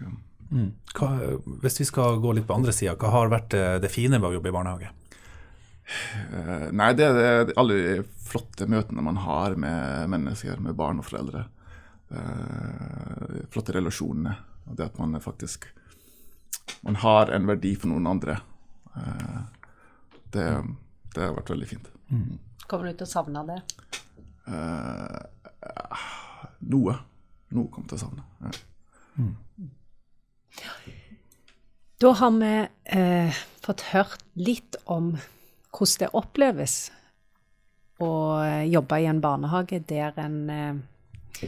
Ja. 0.00 0.12
Mm. 0.52 0.72
Hva, 0.92 1.08
hvis 1.62 1.80
vi 1.80 1.86
skal 1.88 2.18
gå 2.20 2.34
litt 2.36 2.48
på 2.48 2.58
andre 2.58 2.74
sida, 2.76 2.98
hva 3.00 3.12
har 3.14 3.32
vært 3.32 3.54
det, 3.54 3.64
det 3.86 3.92
fine 3.92 4.18
med 4.18 4.28
å 4.28 4.34
jobbe 4.36 4.52
i 4.52 4.54
barnehage? 4.54 4.92
Uh, 6.32 6.68
nei, 6.76 6.92
det 6.96 7.08
er 7.08 7.54
alle 7.58 7.78
de 7.78 7.94
flotte 8.28 8.68
møtene 8.70 9.04
man 9.04 9.20
har 9.24 9.56
med 9.60 10.12
mennesker, 10.12 10.60
med 10.60 10.76
barn 10.76 11.00
og 11.00 11.08
foreldre. 11.08 11.46
Uh, 12.12 13.48
flotte 13.52 13.72
relasjonene. 13.78 14.36
Det 14.64 14.86
at 14.86 14.98
man 14.98 15.20
faktisk 15.20 15.66
man 16.82 16.96
har 17.02 17.30
en 17.30 17.46
verdi 17.46 17.74
for 17.78 17.90
noen 17.90 18.06
andre. 18.06 18.38
Uh, 18.94 19.42
det, 20.34 20.46
det, 21.14 21.20
har 21.22 21.36
vært 21.36 21.52
veldig 21.54 21.68
fint. 21.68 21.88
Mm. 22.10 22.38
Kommer 22.70 22.90
du 22.90 22.98
til 22.98 23.06
å 23.06 23.12
savne 23.12 23.44
det? 23.50 23.60
noe. 26.72 26.94
Noe 27.52 27.70
kommer 27.70 27.90
til 27.90 27.98
å 27.98 28.02
savne. 28.02 28.24
Ja. 28.42 28.52
Mm. 29.20 29.36
Da 32.02 32.12
har 32.18 32.32
vi 32.34 32.54
eh, 32.98 33.40
fått 33.62 33.84
hørt 33.92 34.24
litt 34.34 34.76
om 34.90 35.12
hvordan 35.72 36.00
det 36.00 36.08
oppleves 36.18 36.76
å 38.02 38.10
eh, 38.42 38.64
jobbe 38.72 38.98
i 38.98 39.06
en 39.06 39.20
barnehage 39.22 39.78
der, 39.86 40.16
en, 40.18 40.38
eh, 40.50 41.44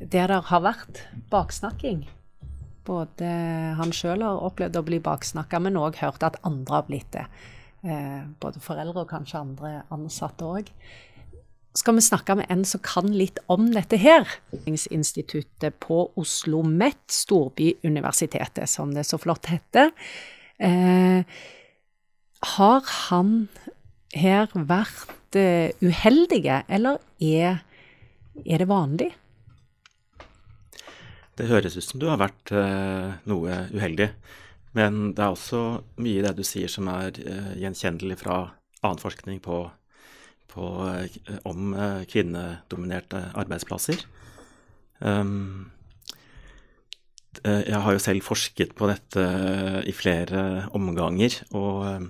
der 0.00 0.32
det 0.32 0.40
har 0.48 0.62
vært 0.64 1.02
baksnakking. 1.32 2.06
Både 2.86 3.30
han 3.78 3.92
sjøl 3.94 4.22
har 4.22 4.44
opplevd 4.46 4.78
å 4.78 4.84
bli 4.86 5.00
baksnakka, 5.02 5.60
men 5.62 5.78
òg 5.80 5.98
hørt 6.02 6.22
at 6.26 6.38
andre 6.46 6.78
har 6.80 6.86
blitt 6.88 7.10
det. 7.16 7.26
Eh, 7.86 8.22
både 8.42 8.62
foreldre 8.62 9.04
og 9.04 9.10
kanskje 9.10 9.42
andre 9.42 9.72
ansatte 9.94 10.46
òg 10.46 10.72
skal 11.76 11.96
vi 11.98 12.04
snakke 12.04 12.36
med 12.38 12.48
en 12.52 12.64
som 12.64 12.80
kan 12.84 13.10
litt 13.12 13.38
om 13.52 13.68
dette 13.74 13.98
her. 14.00 14.24
Instituttet 14.66 15.78
på 15.82 16.06
Oslo 16.16 16.62
OsloMet, 16.62 17.02
Storbyuniversitetet, 17.12 18.68
som 18.70 18.94
det 18.94 19.06
så 19.06 19.18
flott 19.20 19.50
heter. 19.50 19.92
Eh, 20.58 21.20
har 22.56 22.90
han 23.10 23.48
her 24.16 24.48
vært 24.54 25.36
uh, 25.36 25.68
uheldige, 25.82 26.62
eller 26.72 27.00
er, 27.20 27.58
er, 28.44 28.58
det 28.62 28.68
vanlig? 28.70 29.10
Det 31.36 31.48
høres 31.50 31.76
ut 31.76 31.84
som 31.84 32.00
du 32.00 32.06
har 32.08 32.20
vært 32.20 32.52
uh, 32.54 33.16
noe 33.28 33.62
uheldig. 33.74 34.10
Men 34.76 35.12
det 35.16 35.24
er 35.24 35.32
også 35.32 35.62
mye 36.00 36.20
i 36.20 36.24
det 36.24 36.36
du 36.38 36.44
sier 36.46 36.70
som 36.72 36.88
er 36.92 37.16
uh, 37.20 37.52
gjenkjennelig 37.60 38.20
fra 38.22 38.38
annen 38.84 39.02
forskning 39.02 39.42
på 39.44 39.66
på, 40.56 40.66
eh, 40.88 41.36
om 41.44 41.74
eh, 41.74 42.02
kvinnedominerte 42.08 43.30
arbeidsplasser. 43.36 44.06
Um, 44.98 45.70
eh, 47.44 47.62
jeg 47.68 47.80
har 47.84 47.96
jo 47.96 48.02
selv 48.02 48.24
forsket 48.24 48.72
på 48.78 48.88
dette 48.88 49.26
i 49.84 49.94
flere 49.96 50.68
omganger. 50.76 51.42
Og 51.56 52.08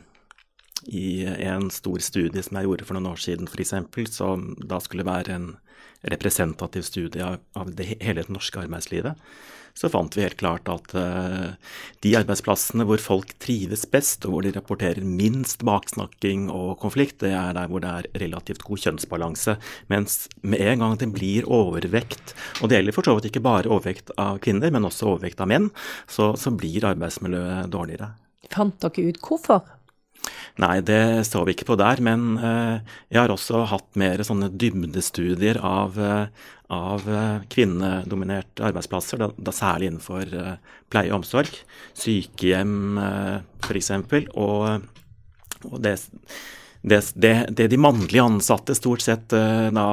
i 0.86 1.24
en 1.26 1.70
stor 1.74 1.98
studie 2.04 2.44
som 2.44 2.60
jeg 2.60 2.68
gjorde 2.68 2.86
for 2.86 2.94
noen 2.94 3.10
år 3.10 3.22
siden 3.22 3.50
f.eks., 3.50 3.74
som 4.14 4.52
da 4.62 4.78
skulle 4.82 5.08
være 5.08 5.34
en 5.34 5.48
representativ 6.12 6.86
studie 6.86 7.24
av, 7.26 7.74
det, 7.76 7.96
hele 8.00 8.22
det 8.22 8.32
norske 8.32 8.62
arbeidslivet, 8.62 9.18
så 9.76 9.90
fant 9.92 10.14
vi 10.16 10.24
helt 10.24 10.38
klart 10.40 10.68
at 10.72 10.94
uh, 10.96 11.52
de 12.04 12.14
arbeidsplassene 12.16 12.86
hvor 12.88 13.00
folk 13.02 13.34
trives 13.42 13.84
best, 13.92 14.24
og 14.24 14.32
hvor 14.32 14.46
de 14.46 14.54
rapporterer 14.54 15.04
minst 15.04 15.66
baksnakking 15.68 16.46
og 16.48 16.78
konflikt, 16.80 17.18
det 17.20 17.34
er 17.36 17.52
der 17.58 17.68
hvor 17.68 17.84
det 17.84 17.92
er 17.92 18.08
relativt 18.24 18.64
god 18.64 18.80
kjønnsbalanse. 18.86 19.58
Mens 19.92 20.30
med 20.40 20.64
en 20.64 20.84
gang 20.84 20.96
det 21.02 21.10
blir 21.12 21.48
overvekt, 21.52 22.32
og 22.62 22.70
det 22.70 22.80
gjelder 22.80 22.96
for 22.96 23.10
så 23.10 23.18
vidt 23.18 23.28
ikke 23.30 23.44
bare 23.44 23.68
overvekt 23.68 24.14
av 24.16 24.40
kvinner, 24.44 24.72
men 24.72 24.88
også 24.88 25.12
overvekt 25.12 25.44
av 25.44 25.52
menn, 25.52 25.68
så, 26.08 26.32
så 26.40 26.54
blir 26.56 26.88
arbeidsmiljøet 26.94 27.68
dårligere. 27.72 28.14
Fant 28.52 28.80
dere 28.80 29.10
ut 29.10 29.20
hvorfor? 29.20 29.75
Nei, 30.62 30.80
det 30.86 31.26
så 31.28 31.42
vi 31.46 31.54
ikke 31.56 31.68
på 31.70 31.78
der. 31.80 32.00
Men 32.04 32.36
uh, 32.40 32.78
jeg 33.12 33.20
har 33.20 33.32
også 33.32 33.64
hatt 33.70 33.88
mer 33.98 34.22
sånne 34.26 34.50
dybdestudier 34.54 35.60
av, 35.64 35.98
uh, 36.00 36.52
av 36.72 37.06
uh, 37.08 37.44
kvinnedominerte 37.52 38.64
arbeidsplasser, 38.68 39.20
da, 39.22 39.30
da 39.36 39.54
særlig 39.54 39.92
innenfor 39.92 40.32
pleie 40.92 41.12
og 41.12 41.20
omsorg. 41.20 41.52
Sykehjem 41.98 43.00
f.eks. 43.66 43.92
Og, 44.34 44.86
og 45.66 45.78
det, 45.84 45.96
det, 46.86 47.02
det, 47.14 47.36
det, 47.58 47.70
de 47.72 47.80
mannlige 47.80 48.24
ansatte 48.24 48.76
stort 48.78 49.04
sett 49.04 49.34
da 49.34 49.86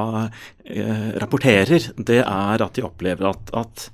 rapporterer, 1.19 1.91
det 1.97 2.21
er 2.23 2.63
at 2.63 2.77
de 2.77 2.85
opplever 2.85 3.31
at, 3.33 3.55
at 3.57 3.87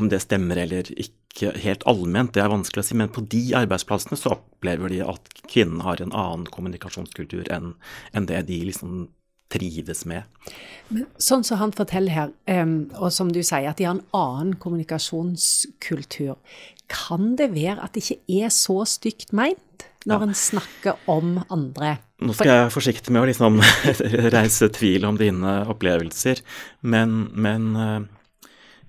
om 0.00 0.08
det 0.08 0.22
stemmer 0.22 0.62
eller 0.62 0.88
ikke 0.94 1.19
ikke 1.30 1.54
helt 1.62 1.86
allment, 1.88 2.34
det 2.34 2.42
er 2.42 2.50
vanskelig 2.52 2.82
å 2.82 2.88
si, 2.88 2.96
men 2.98 3.12
på 3.12 3.22
de 3.30 3.44
arbeidsplassene 3.58 4.18
så 4.18 4.34
opplever 4.34 4.92
de 4.92 5.00
at 5.06 5.30
kvinnene 5.46 5.86
har 5.86 6.02
en 6.02 6.12
annen 6.12 6.48
kommunikasjonskultur 6.50 7.48
enn, 7.54 7.74
en 8.12 8.28
det 8.28 8.42
de 8.50 8.60
liksom 8.66 9.08
trives 9.50 10.04
med. 10.06 10.26
Men 10.90 11.06
sånn 11.22 11.44
som 11.46 11.58
han 11.60 11.72
forteller 11.74 12.14
her, 12.14 12.34
og 12.98 13.10
som 13.14 13.32
du 13.34 13.40
sier, 13.42 13.70
at 13.70 13.80
de 13.80 13.88
har 13.88 13.96
en 13.96 14.04
annen 14.16 14.54
kommunikasjonskultur. 14.62 16.36
Kan 16.90 17.34
det 17.38 17.50
være 17.54 17.80
at 17.82 17.94
det 17.94 18.04
ikke 18.04 18.44
er 18.44 18.54
så 18.54 18.80
stygt 18.88 19.34
meint 19.36 19.86
når 20.08 20.14
ja. 20.16 20.26
en 20.26 20.38
snakker 20.38 21.10
om 21.10 21.34
andre? 21.48 21.98
Nå 22.20 22.34
skal 22.36 22.50
jeg 22.50 22.62
være 22.64 22.74
forsiktig 22.74 23.14
med 23.14 23.22
å 23.22 23.28
liksom 23.30 23.60
reise 24.36 24.70
tvil 24.74 25.06
om 25.08 25.18
dine 25.20 25.60
opplevelser, 25.72 26.42
men, 26.82 27.22
men 27.32 27.68
eh, 27.78 28.00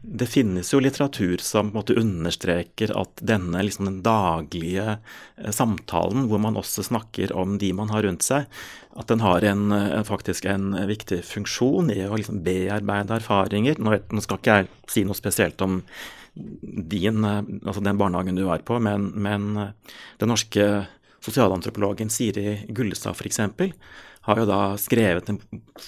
det 0.01 0.25
finnes 0.25 0.71
jo 0.73 0.79
litteratur 0.81 1.41
som 1.45 1.69
måte 1.75 1.93
understreker 1.99 2.89
at 2.97 3.21
denne 3.21 3.61
liksom 3.61 3.85
den 3.85 3.99
daglige 4.05 4.95
eh, 4.97 5.51
samtalen, 5.53 6.25
hvor 6.29 6.41
man 6.41 6.57
også 6.57 6.87
snakker 6.87 7.33
om 7.37 7.59
de 7.61 7.69
man 7.77 7.91
har 7.93 8.07
rundt 8.07 8.25
seg, 8.25 8.47
at 8.97 9.11
den 9.11 9.21
har 9.21 9.45
en, 9.45 9.69
en 9.71 10.07
faktisk 10.07 10.47
en 10.49 10.73
viktig 10.89 11.21
funksjon 11.27 11.93
i 11.93 12.01
å 12.07 12.17
liksom 12.17 12.41
bearbeide 12.45 13.19
erfaringer. 13.21 13.77
Nå, 13.77 13.99
nå, 14.09 14.23
skal 14.25 14.41
ikke 14.41 14.57
jeg 14.57 14.71
si 14.89 15.05
noe 15.05 15.17
spesielt 15.17 15.61
om 15.61 15.83
din, 16.33 17.21
eh, 17.27 17.43
altså 17.61 17.85
den 17.85 18.01
barnehagen 18.01 18.39
du 18.39 18.47
var 18.49 18.65
på, 18.65 18.81
men, 18.81 19.11
men 19.21 19.51
eh, 19.61 19.95
den 20.23 20.33
norske 20.33 20.71
sosialantropologen 21.21 22.09
Siri 22.13 22.61
Gullestad 22.69 23.17
f.eks 23.17 23.39
har 24.21 24.37
jo 24.37 24.45
da 24.45 24.59
skrevet 24.77 25.29
en 25.31 25.39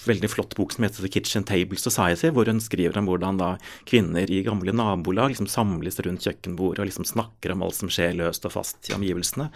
veldig 0.07 0.29
flott 0.31 0.55
bok 0.57 0.73
som 0.73 0.85
heter 0.87 1.05
The 1.05 1.11
Kitchen 1.13 1.45
Table 1.45 1.77
Society, 1.77 2.31
hvor 2.33 2.49
hun 2.49 2.61
skriver 2.63 2.97
om 2.97 3.09
hvordan 3.09 3.37
da 3.37 3.49
kvinner 3.89 4.29
i 4.29 4.41
gamle 4.45 4.73
nabolag 4.73 5.35
liksom 5.35 5.49
samles 5.51 5.99
rundt 6.01 6.25
kjøkkenbordet 6.25 6.81
og 6.81 6.89
liksom 6.89 7.05
snakker 7.05 7.53
om 7.53 7.65
alt 7.65 7.77
som 7.77 7.91
skjer 7.93 8.17
løst 8.17 8.47
og 8.49 8.55
fast 8.55 8.89
i 8.89 8.95
omgivelsene. 8.97 9.51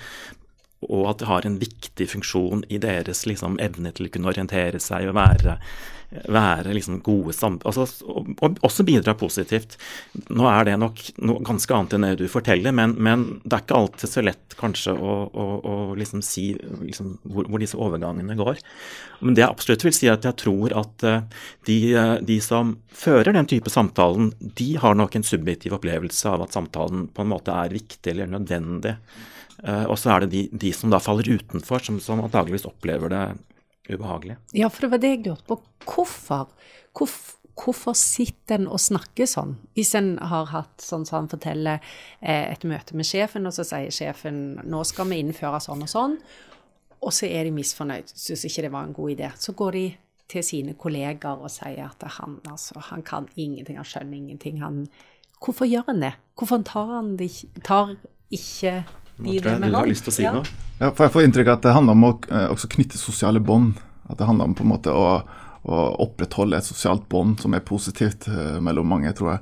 Og 0.86 1.08
at 1.10 1.24
det 1.24 1.30
har 1.30 1.48
en 1.48 1.58
viktig 1.58 2.06
funksjon 2.12 2.62
i 2.70 2.78
deres 2.78 3.26
liksom, 3.26 3.58
evne 3.58 3.90
til 3.98 4.06
å 4.06 4.14
kunne 4.14 4.30
orientere 4.30 4.82
seg 4.84 5.10
og 5.10 5.18
være 5.18 5.58
være 6.10 6.72
liksom 6.76 7.02
gode 7.04 7.34
sam... 7.36 7.58
Altså, 7.68 7.84
og, 8.08 8.30
og, 8.44 8.60
også 8.64 8.86
bidra 8.88 9.14
positivt. 9.20 9.76
Nå 10.32 10.48
er 10.48 10.70
det 10.70 10.78
nok 10.80 11.02
noe 11.28 11.44
ganske 11.46 11.74
annet 11.76 11.96
enn 11.98 12.06
det 12.08 12.14
du 12.22 12.28
forteller, 12.32 12.76
men, 12.76 12.96
men 12.96 13.26
det 13.44 13.58
er 13.58 13.66
ikke 13.66 13.80
alltid 13.82 14.12
så 14.14 14.24
lett 14.24 14.56
kanskje 14.58 14.96
å, 14.96 15.16
å, 15.28 15.48
å 15.60 15.76
liksom 16.00 16.24
si 16.26 16.50
liksom, 16.56 17.18
hvor, 17.28 17.50
hvor, 17.50 17.60
disse 17.62 17.80
overgangene 17.80 18.38
går. 18.40 18.62
Men 19.20 19.36
det 19.36 19.44
jeg 19.44 19.52
absolutt 19.52 19.88
vil 19.88 19.98
si, 19.98 20.08
er 20.08 20.16
at 20.16 20.28
jeg 20.30 20.40
tror 20.46 20.76
at 20.80 21.08
uh, 21.08 21.44
de, 21.68 21.78
uh, 21.98 22.16
de, 22.24 22.40
som 22.44 22.78
fører 22.88 23.36
den 23.36 23.50
type 23.50 23.72
samtalen, 23.74 24.32
de 24.40 24.70
har 24.80 24.96
nok 24.98 25.20
en 25.20 25.28
subjektiv 25.28 25.76
opplevelse 25.76 26.32
av 26.32 26.48
at 26.48 26.56
samtalen 26.56 27.10
på 27.12 27.26
en 27.26 27.34
måte 27.36 27.52
er 27.52 27.76
viktig 27.76 28.14
eller 28.14 28.32
nødvendig. 28.32 28.96
Uh, 29.60 29.86
og 29.90 29.98
så 30.00 30.16
er 30.16 30.24
det 30.24 30.34
de, 30.34 30.48
de, 30.56 30.72
som 30.72 30.94
da 30.94 31.04
faller 31.04 31.28
utenfor, 31.28 31.84
som, 31.84 32.00
som 32.02 32.24
antageligvis 32.24 32.70
opplever 32.70 33.12
det 33.12 33.26
ubehagelig. 33.90 34.38
Ja, 34.58 34.70
for 34.70 34.86
det 34.86 34.92
var 34.94 35.04
det 35.04 35.12
jeg 35.16 35.26
lurte 35.26 35.48
på. 35.48 35.60
Hvorfor? 35.88 36.50
Hvorfor, 36.98 37.38
hvorfor 37.58 37.96
sitter 37.98 38.60
en 38.60 38.68
og 38.72 38.82
snakker 38.82 39.30
sånn? 39.30 39.56
Hvis 39.78 39.94
en 39.98 40.16
har 40.20 40.50
hatt, 40.52 40.76
sånn 40.84 41.06
som 41.08 41.22
han 41.22 41.32
forteller, 41.32 41.80
eh, 42.22 42.52
et 42.52 42.68
møte 42.68 42.98
med 42.98 43.08
sjefen, 43.08 43.48
og 43.48 43.56
så 43.56 43.66
sier 43.68 43.94
sjefen 43.94 44.60
nå 44.64 44.84
skal 44.88 45.10
vi 45.12 45.22
innføre 45.24 45.62
sånn 45.64 45.86
og 45.86 45.92
sånn, 45.92 46.18
og 46.98 47.14
så 47.14 47.30
er 47.30 47.46
de 47.46 47.54
misfornøyd, 47.54 48.10
syns 48.10 48.46
ikke 48.48 48.66
det 48.66 48.74
var 48.74 48.88
en 48.88 48.98
god 48.98 49.14
idé. 49.14 49.32
Så 49.38 49.54
går 49.58 49.78
de 49.78 49.86
til 50.28 50.44
sine 50.44 50.74
kollegaer 50.80 51.44
og 51.44 51.52
sier 51.52 51.86
at 51.86 52.04
han, 52.18 52.40
altså, 52.50 52.82
han 52.90 53.04
kan 53.06 53.30
ingenting, 53.36 53.78
han 53.80 53.88
skjønner 53.88 54.18
ingenting. 54.18 54.62
Han, 54.64 54.88
hvorfor 55.44 55.70
gjør 55.70 55.88
han 55.92 56.02
det? 56.04 56.14
Hvorfor 56.38 56.64
tar 56.68 56.96
han 56.98 57.14
det, 57.20 57.30
tar 57.64 57.96
ikke 58.34 58.82
de 59.18 59.40
det 59.42 59.58
med 59.60 59.76
å 59.76 60.12
Si 60.14 60.24
ja. 60.26 60.36
ja. 60.80 60.92
for 60.92 61.08
jeg 61.08 61.14
får 61.16 61.28
inntrykk 61.28 61.52
av 61.52 61.60
at 61.60 61.66
det 61.66 61.76
handler 61.78 61.98
om 61.98 62.08
å 62.10 62.14
også 62.54 62.70
knytte 62.76 63.00
sosiale 63.02 63.42
bånd. 63.44 63.80
At 64.08 64.20
det 64.20 64.28
handler 64.30 64.50
om 64.50 64.56
på 64.56 64.64
en 64.64 64.72
måte 64.72 64.94
å, 64.94 65.08
å 65.68 65.80
opprettholde 66.06 66.60
et 66.60 66.68
sosialt 66.68 67.08
bånd 67.12 67.42
som 67.44 67.56
er 67.58 67.66
positivt 67.66 68.30
uh, 68.32 68.58
mellom 68.64 68.88
mange, 68.88 69.12
tror 69.18 69.36
jeg. 69.36 69.42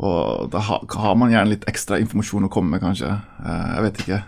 Og 0.00 0.48
da 0.50 0.62
ha, 0.64 0.78
har 0.80 1.16
man 1.18 1.30
gjerne 1.30 1.52
litt 1.52 1.66
ekstra 1.70 1.98
informasjon 2.02 2.46
å 2.48 2.50
komme 2.52 2.74
med, 2.74 2.82
kanskje. 2.82 3.10
Uh, 3.42 3.66
jeg 3.76 3.84
vet 3.84 4.00
ikke. 4.02 4.20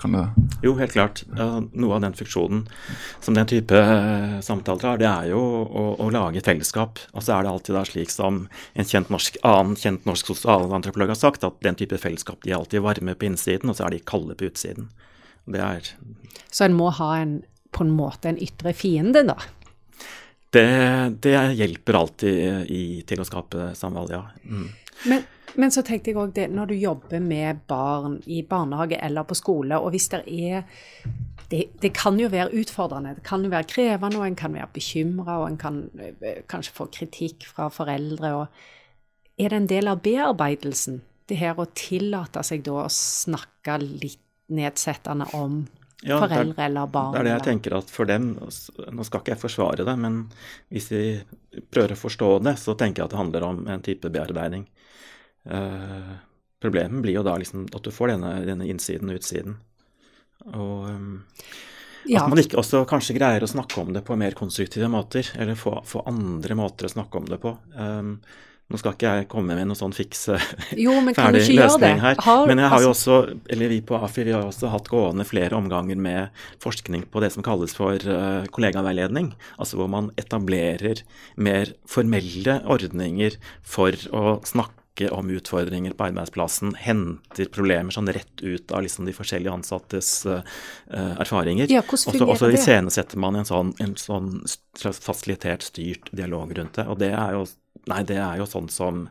kan 0.00 0.14
det 0.14 0.22
Jo, 0.64 0.74
helt 0.78 0.94
klart. 0.94 1.24
noe 1.72 1.96
av 1.96 2.04
den 2.04 2.14
funksjonen 2.16 2.62
som 3.24 3.36
den 3.36 3.50
type 3.50 3.74
uh, 3.74 4.38
samtaler 4.44 4.92
har, 4.92 5.02
det 5.02 5.08
er 5.10 5.30
jo 5.32 5.42
å, 5.42 5.84
å 6.04 6.08
lage 6.14 6.44
fellesskap. 6.46 7.02
Og 7.12 7.26
så 7.26 7.36
er 7.36 7.44
det 7.44 7.52
alltid 7.52 7.76
da 7.76 7.84
slik 7.88 8.14
som 8.14 8.46
en 8.74 8.88
kjent 8.88 9.12
norsk, 9.12 9.40
annen 9.42 9.76
kjent 9.76 10.08
norsk 10.08 10.32
sosialantropolog 10.32 11.12
har 11.12 11.20
sagt, 11.20 11.44
at 11.44 11.60
den 11.66 11.78
type 11.78 11.98
fellesskap 12.00 12.44
de 12.44 12.54
er 12.54 12.60
alltid 12.60 12.86
varme 12.86 13.18
på 13.18 13.28
innsiden, 13.28 13.70
og 13.72 13.78
så 13.78 13.88
er 13.88 13.96
de 13.96 14.06
kalde 14.06 14.38
på 14.38 14.48
utsiden. 14.48 14.90
Det 15.48 15.60
er 15.64 15.94
Så 16.52 16.66
en 16.66 16.76
må 16.76 16.90
ha 16.92 17.14
en, 17.18 17.38
på 17.72 17.84
en 17.84 17.94
måte 17.94 18.30
en 18.30 18.40
ytre 18.40 18.74
fiende, 18.76 19.24
da? 19.28 19.38
Det, 20.52 20.68
det 21.20 21.36
hjelper 21.58 21.96
alltid 21.98 22.68
i, 22.72 22.82
til 23.08 23.20
å 23.20 23.26
skape 23.28 23.72
samhold, 23.76 24.12
ja. 24.14 24.22
Mm. 24.48 24.68
Men, 25.06 25.24
men, 25.54 25.70
så 25.70 25.82
tenkte 25.86 26.10
jeg 26.10 26.18
òg 26.18 26.34
det, 26.36 26.48
når 26.50 26.72
du 26.72 26.76
jobber 26.78 27.22
med 27.22 27.62
barn 27.70 28.18
i 28.26 28.42
barnehage 28.42 28.98
eller 29.04 29.26
på 29.28 29.36
skole, 29.38 29.78
og 29.78 29.92
hvis 29.94 30.08
det 30.14 30.22
er 30.26 30.64
det, 31.50 31.62
det, 31.80 31.92
kan 31.96 32.18
jo 32.20 32.28
være 32.28 32.52
utfordrende, 32.60 33.14
det 33.16 33.24
kan 33.24 33.44
jo 33.44 33.52
være 33.52 33.68
krevende, 33.70 34.18
og 34.20 34.26
en 34.26 34.36
kan 34.36 34.52
være 34.54 34.68
bekymra, 34.74 35.38
og 35.42 35.46
en 35.48 35.60
kan 35.60 35.78
eh, 35.96 36.42
kanskje 36.48 36.74
få 36.76 36.88
kritikk 36.92 37.46
fra 37.48 37.70
foreldre. 37.72 38.34
og 38.34 38.46
Er 39.38 39.48
det 39.54 39.62
en 39.62 39.70
del 39.70 39.88
av 39.88 40.02
bearbeidelsen, 40.04 41.00
det 41.28 41.40
her 41.40 41.56
å 41.56 41.68
tillate 41.76 42.42
seg 42.44 42.66
da 42.66 42.82
å 42.82 42.92
snakke 42.92 43.78
litt 43.80 44.20
nedsettende 44.48 45.28
om 45.36 45.62
ja, 46.02 46.18
foreldre 46.22 46.64
eller 46.64 46.86
barn. 46.86 47.12
Det 47.14 47.20
er 47.20 47.26
det 47.26 47.34
jeg 47.34 47.46
tenker 47.48 47.74
at 47.80 47.90
for 47.90 48.08
dem 48.08 48.30
Nå 48.38 49.06
skal 49.06 49.22
ikke 49.22 49.34
jeg 49.34 49.42
forsvare 49.42 49.86
det, 49.86 49.94
men 49.98 50.20
hvis 50.72 50.90
vi 50.92 51.02
prøver 51.74 51.94
å 51.96 51.98
forstå 51.98 52.32
det, 52.46 52.54
så 52.60 52.76
tenker 52.78 53.02
jeg 53.02 53.08
at 53.08 53.14
det 53.16 53.22
handler 53.22 53.46
om 53.48 53.62
en 53.66 53.84
type 53.84 54.10
bearbeiding. 54.14 54.68
Eh, 55.48 56.12
problemet 56.62 57.02
blir 57.02 57.18
jo 57.18 57.24
da 57.26 57.34
liksom 57.40 57.66
at 57.74 57.82
du 57.82 57.90
får 57.94 58.14
denne, 58.14 58.34
denne 58.46 58.68
innsiden 58.70 59.10
og 59.10 59.18
utsiden. 59.18 59.58
Og 60.54 60.86
um, 60.86 61.08
ja. 62.06 62.22
at 62.22 62.30
man 62.30 62.40
ikke 62.40 62.60
også 62.60 62.84
kanskje 62.88 63.16
greier 63.18 63.42
å 63.42 63.50
snakke 63.50 63.80
om 63.82 63.90
det 63.96 64.04
på 64.06 64.16
mer 64.18 64.36
konstruktive 64.38 64.90
måter, 64.92 65.26
eller 65.38 65.58
få, 65.58 65.80
få 65.86 66.04
andre 66.10 66.58
måter 66.58 66.86
å 66.86 66.94
snakke 66.94 67.20
om 67.20 67.26
det 67.30 67.40
på. 67.42 67.56
Um, 67.74 68.18
nå 68.68 68.76
skal 68.76 68.92
ikke 68.92 69.10
jeg 69.16 69.28
komme 69.32 69.54
med 69.56 69.70
noen 69.70 69.78
sånn 69.78 69.94
fiks 69.96 70.26
jo, 70.76 70.92
ferdig 71.16 71.44
løsning 71.56 72.02
her. 72.02 72.18
Har, 72.20 72.44
men 72.50 72.60
jeg 72.60 72.68
har 72.68 72.84
jo 72.84 72.90
altså- 72.92 73.14
også, 73.22 73.38
eller 73.54 73.72
vi 73.72 73.80
på 73.80 73.96
AFI 73.96 74.26
vi 74.28 74.34
har 74.36 74.44
også 74.44 74.68
hatt 74.72 74.90
gående 74.92 75.24
flere 75.24 75.56
omganger 75.56 75.96
med 75.96 76.28
forskning 76.60 77.06
på 77.08 77.22
det 77.24 77.32
som 77.32 77.42
kalles 77.46 77.72
for 77.76 77.96
uh, 77.96 78.44
kollegaveiledning. 78.52 79.32
Altså 79.56 79.80
hvor 79.80 79.88
man 79.88 80.10
etablerer 80.20 81.00
mer 81.36 81.72
formelle 81.88 82.60
ordninger 82.68 83.38
for 83.62 83.96
å 84.12 84.40
snakke 84.44 85.08
om 85.14 85.30
utfordringer 85.30 85.94
på 85.94 86.08
arbeidsplassen, 86.08 86.74
henter 86.74 87.48
problemer 87.54 87.94
sånn 87.94 88.10
rett 88.10 88.42
ut 88.42 88.72
av 88.74 88.82
liksom 88.82 89.06
de 89.06 89.14
forskjellige 89.14 89.54
ansattes 89.54 90.10
uh, 90.26 90.42
erfaringer. 91.22 91.70
Ja, 91.70 91.84
og 91.86 92.36
så 92.36 92.50
iscenesetter 92.50 93.16
man 93.16 93.38
en 93.38 93.48
sånn, 93.48 93.72
en 93.80 93.94
sånn 93.96 94.42
fasilitert, 94.76 95.64
styrt 95.70 96.10
dialog 96.12 96.52
rundt 96.58 96.76
det. 96.82 96.88
Og 96.90 96.98
det 97.00 97.14
er 97.14 97.38
jo 97.38 97.46
Nei, 97.88 98.02
det 98.08 98.18
er 98.20 98.40
jo 98.40 98.48
sånn 98.48 98.68
som 98.72 99.06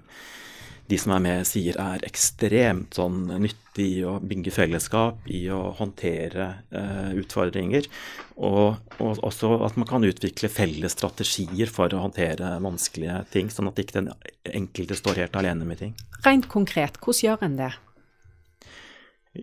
de 0.87 0.97
som 0.99 1.11
er 1.17 1.23
med, 1.23 1.47
sier 1.47 1.75
er 1.83 2.03
ekstremt 2.07 2.95
sånn 2.95 3.25
nyttig 3.43 3.87
i 3.97 4.03
å 4.07 4.17
bygge 4.23 4.53
fellesskap, 4.55 5.25
i 5.27 5.41
å 5.51 5.73
håndtere 5.75 6.45
eh, 6.71 7.09
utfordringer. 7.19 7.89
Og, 8.37 8.77
og, 9.01 9.19
også 9.27 9.51
at 9.67 9.75
man 9.79 9.89
kan 9.89 10.07
utvikle 10.07 10.49
felles 10.51 10.95
strategier 10.95 11.67
for 11.71 11.91
å 11.91 12.05
håndtere 12.05 12.55
vanskelige 12.63 13.19
ting, 13.33 13.51
sånn 13.51 13.67
at 13.71 13.81
ikke 13.83 13.99
den 13.99 14.13
enkelte 14.47 14.95
står 14.95 15.25
helt 15.25 15.35
alene 15.39 15.67
med 15.67 15.83
ting. 15.83 15.97
Rent 16.23 16.47
konkret, 16.51 17.01
hvordan 17.03 17.25
gjør 17.25 17.45
en 17.49 17.59
det? 17.59 17.73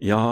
Ja, 0.00 0.22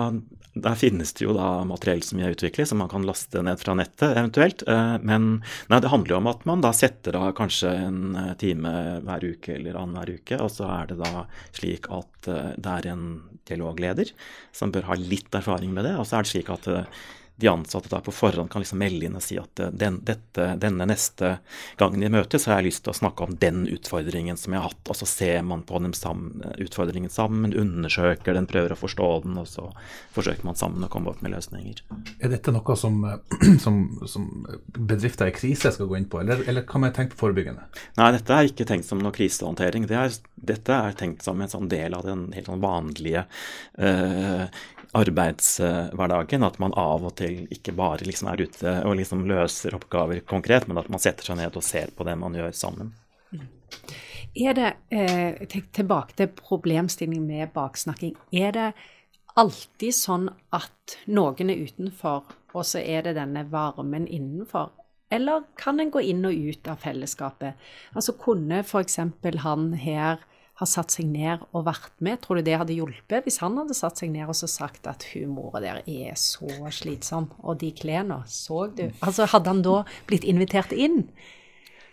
der 0.52 0.76
finnes 0.76 1.14
det 1.16 1.24
jo 1.24 1.32
da 1.32 1.62
materiell 1.64 2.02
som 2.04 2.18
vi 2.18 2.26
har 2.26 2.34
utviklet, 2.34 2.68
som 2.68 2.82
man 2.82 2.90
kan 2.92 3.06
laste 3.08 3.40
ned 3.44 3.60
fra 3.60 3.72
nettet 3.78 4.12
eventuelt. 4.12 4.64
Eh, 4.68 4.96
men 5.00 5.30
nei, 5.72 5.78
det 5.80 5.92
handler 5.92 6.14
jo 6.14 6.18
om 6.20 6.28
at 6.32 6.44
man 6.48 6.64
da 6.64 6.74
setter 6.76 7.16
av 7.16 7.30
kanskje 7.38 7.72
en 7.86 8.02
eh, 8.20 8.34
time 8.40 8.72
hver 9.06 9.24
uke 9.24 9.56
eller 9.56 9.78
annenhver 9.80 10.18
uke. 10.18 10.36
Og 10.44 10.52
så 10.52 10.68
er 10.68 10.92
det 10.92 10.98
da 11.00 11.24
slik 11.56 11.88
at 11.92 12.28
eh, 12.28 12.52
det 12.60 12.76
er 12.76 12.90
en 12.92 13.06
dialogleder 13.48 14.12
som 14.52 14.74
bør 14.74 14.90
ha 14.90 14.98
litt 15.00 15.32
erfaring 15.40 15.72
med 15.72 15.88
det. 15.88 15.96
Og 15.96 16.04
så 16.08 16.20
er 16.20 16.28
det 16.28 16.34
slik 16.34 16.52
at 16.52 16.68
de 17.42 17.50
ansatte 17.50 17.90
der 17.90 18.02
på 18.04 18.14
forhånd 18.14 18.50
kan 18.50 18.62
liksom 18.62 18.80
melde 18.82 19.08
inn 19.08 19.18
og 19.18 19.24
si 19.24 19.36
at 19.40 19.60
eh, 19.60 19.72
den, 19.74 19.98
dette, 20.06 20.52
denne 20.62 20.86
neste 20.88 21.36
gangen 21.80 22.02
de 22.02 22.10
møtes, 22.12 22.44
så 22.44 22.52
har 22.52 22.62
jeg 22.62 22.70
lyst 22.70 22.84
til 22.86 22.94
å 22.94 22.98
snakke 23.02 23.26
om 23.26 23.36
den 23.42 23.64
utfordringen 23.70 24.38
som 24.40 24.54
jeg 24.54 24.62
har 24.62 24.70
hatt. 24.70 24.92
Og 24.92 24.98
så 24.98 25.08
ser 25.08 25.42
man 25.46 25.64
på 25.68 25.80
dem 25.82 25.94
sammen, 25.96 26.44
utfordringen 26.62 27.12
sammen, 27.12 27.54
undersøker 27.58 28.36
den, 28.38 28.48
prøver 28.50 28.74
å 28.74 28.80
forstå 28.80 29.10
den, 29.26 29.38
og 29.42 29.48
så 29.50 29.68
forsøker 30.14 30.46
man 30.48 30.58
sammen 30.58 30.86
å 30.86 30.90
komme 30.92 31.12
opp 31.12 31.22
med 31.24 31.34
løsninger. 31.34 31.82
Er 32.22 32.32
dette 32.32 32.54
noe 32.54 32.76
som, 32.78 33.00
som, 33.64 33.82
som 34.08 34.28
bedrifter 34.78 35.32
i 35.32 35.36
krise 35.36 35.74
skal 35.74 35.90
gå 35.90 35.98
inn 35.98 36.10
på, 36.12 36.22
eller, 36.22 36.44
eller 36.48 36.66
kan 36.68 36.84
man 36.84 36.94
tenke 36.94 37.16
på 37.16 37.26
forebyggende? 37.26 37.66
Nei, 37.98 38.12
dette 38.16 38.36
er 38.36 38.50
ikke 38.50 38.68
tenkt 38.68 38.88
som 38.88 39.02
noe 39.02 39.14
krisehåndtering. 39.14 39.88
Det 39.90 39.98
er, 39.98 40.20
dette 40.52 40.78
er 40.86 40.98
tenkt 40.98 41.26
som 41.26 41.40
en 41.42 41.50
sånn 41.50 41.70
del 41.72 41.96
av 41.96 42.06
den 42.06 42.28
helt 42.36 42.50
sånn 42.50 42.62
vanlige 42.62 43.26
uh, 43.78 44.46
arbeidshverdagen. 44.98 46.44
At 46.46 46.58
man 46.62 46.74
av 46.78 47.06
og 47.08 47.16
til 47.20 47.31
ikke 47.54 47.74
bare 47.76 48.06
liksom 48.06 48.30
er 48.32 48.44
ute 48.46 48.74
og 48.86 48.96
liksom 48.98 49.24
løser 49.28 49.76
oppgaver 49.76 50.22
konkret, 50.28 50.68
men 50.68 50.80
at 50.80 50.90
man 50.92 51.02
setter 51.02 51.28
seg 51.28 51.38
ned 51.40 51.56
og 51.58 51.66
ser 51.66 51.92
på 51.96 52.06
det 52.08 52.16
man 52.20 52.36
gjør 52.38 52.54
sammen. 52.56 52.92
Er 54.32 54.54
det, 54.56 54.72
eh, 54.90 55.60
tilbake 55.72 56.16
til 56.16 56.28
problemstillingen 56.28 57.26
med 57.26 57.52
baksnakking. 57.52 58.16
Er 58.32 58.52
det 58.52 58.68
alltid 59.36 59.92
sånn 59.96 60.28
at 60.52 60.96
noen 61.06 61.50
er 61.50 61.66
utenfor, 61.66 62.24
og 62.54 62.64
så 62.64 62.80
er 62.80 63.02
det 63.02 63.16
denne 63.16 63.44
varmen 63.50 64.06
innenfor? 64.06 64.70
Eller 65.12 65.44
kan 65.56 65.80
en 65.80 65.90
gå 65.92 66.00
inn 66.00 66.24
og 66.24 66.32
ut 66.32 66.68
av 66.68 66.80
fellesskapet? 66.80 67.54
Altså 67.94 68.14
Kunne 68.16 68.62
f.eks. 68.64 68.98
han 69.44 69.72
her 69.74 70.24
har 70.60 70.68
satt 70.68 70.92
seg 70.94 71.08
ned 71.08 71.42
og 71.52 71.64
vært 71.66 71.94
med. 72.04 72.20
Tror 72.22 72.38
du 72.38 72.46
det 72.46 72.58
hadde 72.60 72.76
hjulpet 72.76 73.26
hvis 73.26 73.40
han 73.42 73.56
hadde 73.60 73.76
satt 73.76 74.02
seg 74.02 74.12
ned 74.12 74.28
og 74.28 74.36
så 74.36 74.48
sagt 74.50 74.88
at 74.90 75.06
hun 75.12 75.32
mora 75.36 75.62
der 75.64 75.80
er 75.88 76.18
så 76.20 76.50
slitsom, 76.74 77.30
og 77.40 77.60
de 77.62 77.72
klærne, 77.76 78.20
så 78.28 78.66
du? 78.70 78.88
Altså, 79.00 79.28
hadde 79.32 79.54
han 79.54 79.64
da 79.64 79.80
blitt 80.10 80.26
invitert 80.28 80.74
inn? 80.76 81.06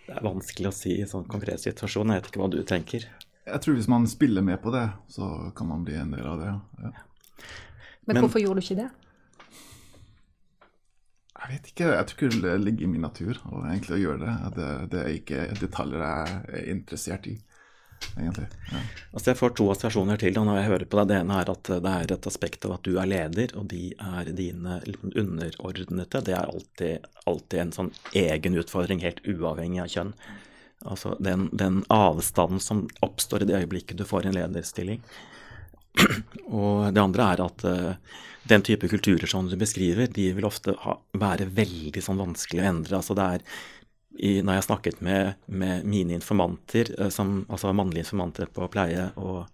Det 0.06 0.16
er 0.18 0.26
vanskelig 0.26 0.70
å 0.70 0.74
si 0.74 0.96
i 0.98 1.02
en 1.04 1.10
sånn 1.10 1.28
konkret 1.30 1.62
situasjon. 1.62 2.12
Jeg 2.12 2.22
vet 2.22 2.32
ikke 2.32 2.42
hva 2.42 2.50
du 2.52 2.60
tenker. 2.66 3.06
Jeg 3.50 3.62
tror 3.64 3.76
hvis 3.78 3.90
man 3.90 4.08
spiller 4.10 4.44
med 4.44 4.60
på 4.62 4.72
det, 4.74 4.88
så 5.10 5.52
kan 5.56 5.70
man 5.70 5.86
bli 5.86 5.96
en 5.98 6.12
del 6.14 6.26
av 6.26 6.42
det. 6.42 6.50
Ja. 6.82 6.90
Men, 8.04 8.16
Men 8.16 8.24
hvorfor 8.24 8.42
gjorde 8.42 8.60
du 8.60 8.66
ikke 8.66 8.82
det? 8.82 8.90
Jeg 11.40 11.54
vet 11.54 11.70
ikke. 11.70 11.86
Jeg 11.94 12.06
tror 12.08 12.18
ikke 12.28 12.42
det 12.44 12.56
ligger 12.60 12.84
i 12.84 12.90
min 12.90 13.06
natur 13.06 13.38
å 13.48 13.62
egentlig 13.64 13.96
å 13.96 14.00
gjøre 14.00 14.20
det. 14.26 14.34
Det, 14.56 14.68
det 14.92 15.00
er 15.00 15.14
ikke 15.16 15.46
detaljer 15.60 16.04
jeg 16.04 16.40
er 16.58 16.66
interessert 16.74 17.28
i 17.30 17.36
egentlig. 18.16 18.46
Ja. 18.70 18.82
Altså 19.12 19.30
Jeg 19.30 19.38
får 19.40 19.54
to 19.58 19.68
assosiasjoner 19.72 20.20
til 20.20 20.36
da 20.36 20.44
når 20.46 20.60
jeg 20.60 20.68
hører 20.70 20.90
på 20.90 21.00
deg. 21.00 21.10
Det 21.10 21.18
ene 21.20 21.38
er 21.40 21.52
at 21.54 21.70
det 21.70 21.94
er 21.94 22.14
et 22.16 22.28
aspekt 22.30 22.66
av 22.68 22.76
at 22.76 22.86
du 22.86 22.92
er 23.00 23.10
leder, 23.10 23.56
og 23.58 23.66
de 23.72 23.82
er 23.94 24.30
dine 24.36 24.78
underordnede. 25.10 26.22
Det 26.26 26.36
er 26.36 26.44
alltid, 26.44 27.10
alltid 27.30 27.64
en 27.64 27.74
sånn 27.76 27.90
egen 28.16 28.60
utfordring, 28.60 29.02
helt 29.04 29.24
uavhengig 29.28 29.82
av 29.84 29.92
kjønn. 29.94 30.14
Altså 30.90 31.12
den, 31.20 31.48
den 31.52 31.82
avstanden 31.92 32.62
som 32.64 32.86
oppstår 33.04 33.44
i 33.44 33.50
det 33.50 33.58
øyeblikket 33.58 34.00
du 34.00 34.06
får 34.08 34.28
en 34.28 34.38
lederstilling. 34.38 35.02
Og 36.48 36.88
det 36.94 37.02
andre 37.02 37.26
er 37.34 37.42
at 37.44 37.64
uh, 37.66 38.20
den 38.48 38.64
type 38.64 38.88
kulturer 38.88 39.28
som 39.28 39.48
du 39.50 39.56
beskriver, 39.60 40.08
de 40.08 40.30
vil 40.36 40.46
ofte 40.48 40.74
ha, 40.84 40.96
være 41.20 41.50
veldig 41.52 42.02
sånn 42.04 42.22
vanskelig 42.22 42.62
å 42.62 42.70
endre. 42.70 43.00
Altså 43.00 43.16
det 43.18 43.26
er 43.26 43.44
i, 44.20 44.40
når 44.44 44.58
jeg 44.58 44.66
snakket 44.68 45.00
med, 45.04 45.40
med 45.48 45.86
mine 45.88 46.16
informanter, 46.18 46.92
eh, 46.98 47.10
som, 47.14 47.40
altså 47.48 47.72
mannlige 47.76 48.04
informanter 48.04 48.50
på 48.52 48.68
pleie 48.72 49.06
og 49.20 49.46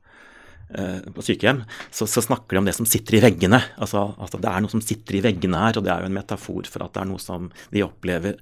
eh, 0.74 1.06
på 1.14 1.24
sykehjem, 1.24 1.62
så, 1.90 2.08
så, 2.10 2.24
snakker 2.24 2.56
de 2.56 2.62
om 2.62 2.68
det 2.68 2.76
som 2.76 2.88
sitter 2.88 3.18
i 3.18 3.24
veggene. 3.28 3.60
Altså, 3.78 4.08
altså, 4.18 4.40
Det 4.42 4.50
er 4.50 4.64
noe 4.64 4.74
som 4.74 4.82
sitter 4.84 5.18
i 5.18 5.24
veggene 5.28 5.62
her, 5.62 5.78
og 5.78 5.86
det 5.86 5.94
er 5.94 6.02
jo 6.02 6.10
en 6.10 6.18
metafor 6.18 6.70
for 6.70 6.86
at 6.86 6.96
det 6.96 7.04
er 7.04 7.10
noe 7.12 7.22
som 7.22 7.50
de 7.74 7.84
opplever 7.86 8.40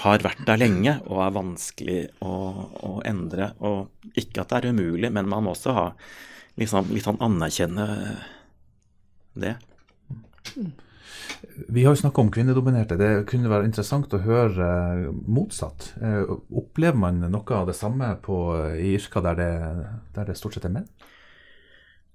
har 0.00 0.22
vært 0.22 0.44
der 0.46 0.60
lenge 0.60 0.92
og 1.10 1.18
er 1.24 1.32
vanskelig 1.34 2.00
å, 2.22 2.34
å 2.86 2.92
endre. 3.08 3.52
Og 3.66 4.14
ikke 4.14 4.44
at 4.44 4.52
det 4.52 4.60
er 4.60 4.76
umulig, 4.76 5.10
men 5.12 5.28
man 5.28 5.44
må 5.44 5.56
også 5.56 5.74
ha 5.76 5.88
liksom, 6.60 6.92
litt 6.94 7.08
sånn 7.08 7.20
anerkjenne 7.26 7.88
det. 9.40 9.56
Mm. 10.56 10.70
Vi 11.68 11.84
har 11.84 11.94
jo 11.94 12.00
snakka 12.00 12.20
om 12.20 12.30
kvinnedominerte. 12.32 12.98
Det 13.00 13.10
kunne 13.30 13.50
være 13.50 13.68
interessant 13.68 14.12
å 14.12 14.20
høre 14.24 14.66
motsatt. 15.24 15.92
Eh, 16.02 16.34
opplever 16.52 16.98
man 17.00 17.22
noe 17.32 17.56
av 17.56 17.70
det 17.70 17.76
samme 17.78 18.12
på, 18.24 18.36
i 18.76 18.94
yrker 18.98 19.24
der 19.24 19.38
det, 19.38 19.54
der 20.16 20.30
det 20.30 20.36
stort 20.38 20.56
sett 20.56 20.68
er 20.68 20.74
menn? 20.74 20.88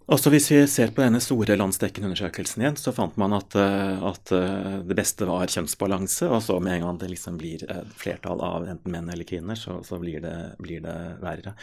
Også 0.05 0.29
hvis 0.29 0.51
vi 0.51 0.59
ser 0.69 0.91
på 0.93 1.01
denne 1.01 1.17
store 1.23 1.55
landsdekkende 1.57 2.11
undersøkelsen 2.11 2.61
igjen, 2.61 2.75
så 2.77 2.93
fant 2.93 3.15
man 3.17 3.33
at, 3.33 3.55
eh, 3.57 4.03
at, 4.05 4.33
eh, 4.37 4.79
det 4.85 4.97
beste 4.97 5.25
var 5.25 5.49
kjønnsbalanse. 5.49 6.29
Og 6.29 6.43
så 6.45 6.59
med 6.61 6.77
en 6.77 6.85
gang 6.85 6.99
det 7.01 7.09
liksom 7.15 7.39
blir 7.41 7.65
flertall 7.97 8.43
av 8.45 8.67
enten 8.69 8.93
menn 8.93 9.09
eller 9.09 9.25
kvinner, 9.25 9.57
så, 9.57 9.79
så 9.83 9.97
blir, 10.01 10.21
det, 10.21 10.37
blir, 10.61 10.85
det, 10.85 10.97
verre. 11.25 11.55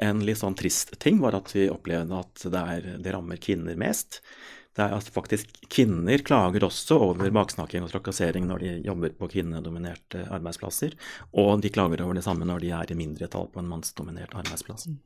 En 0.00 0.24
litt 0.24 0.40
sånn 0.40 0.56
trist 0.56 0.96
ting 1.02 1.20
var 1.20 1.36
at 1.36 1.52
vi 1.52 1.68
opplevde 1.68 2.22
at 2.22 2.48
det, 2.48 2.62
er, 2.76 2.94
det 3.04 3.12
rammer 3.12 3.36
kvinner 3.42 3.76
mest. 3.76 4.22
Det 4.78 4.84
er 4.86 4.94
at 4.94 5.10
faktisk 5.10 5.56
Kvinner 5.74 6.22
klager 6.22 6.62
også 6.68 7.00
over 7.08 7.32
baksnakking 7.34 7.82
og 7.82 7.90
trakassering 7.90 8.46
når 8.46 8.62
de 8.62 8.72
jobber 8.86 9.16
på 9.18 9.28
kvinnedominerte 9.32 10.22
arbeidsplasser, 10.30 10.94
og 11.34 11.64
de 11.64 11.72
klager 11.74 12.04
over 12.04 12.18
det 12.18 12.24
samme 12.26 12.46
når 12.46 12.62
de 12.62 12.70
er 12.76 12.92
i 12.94 12.98
mindretall 12.98 13.50
på 13.50 13.62
en 13.62 13.70
mannsdominert 13.72 14.36
arbeidsplass. 14.38 14.86
Mm. 14.86 15.00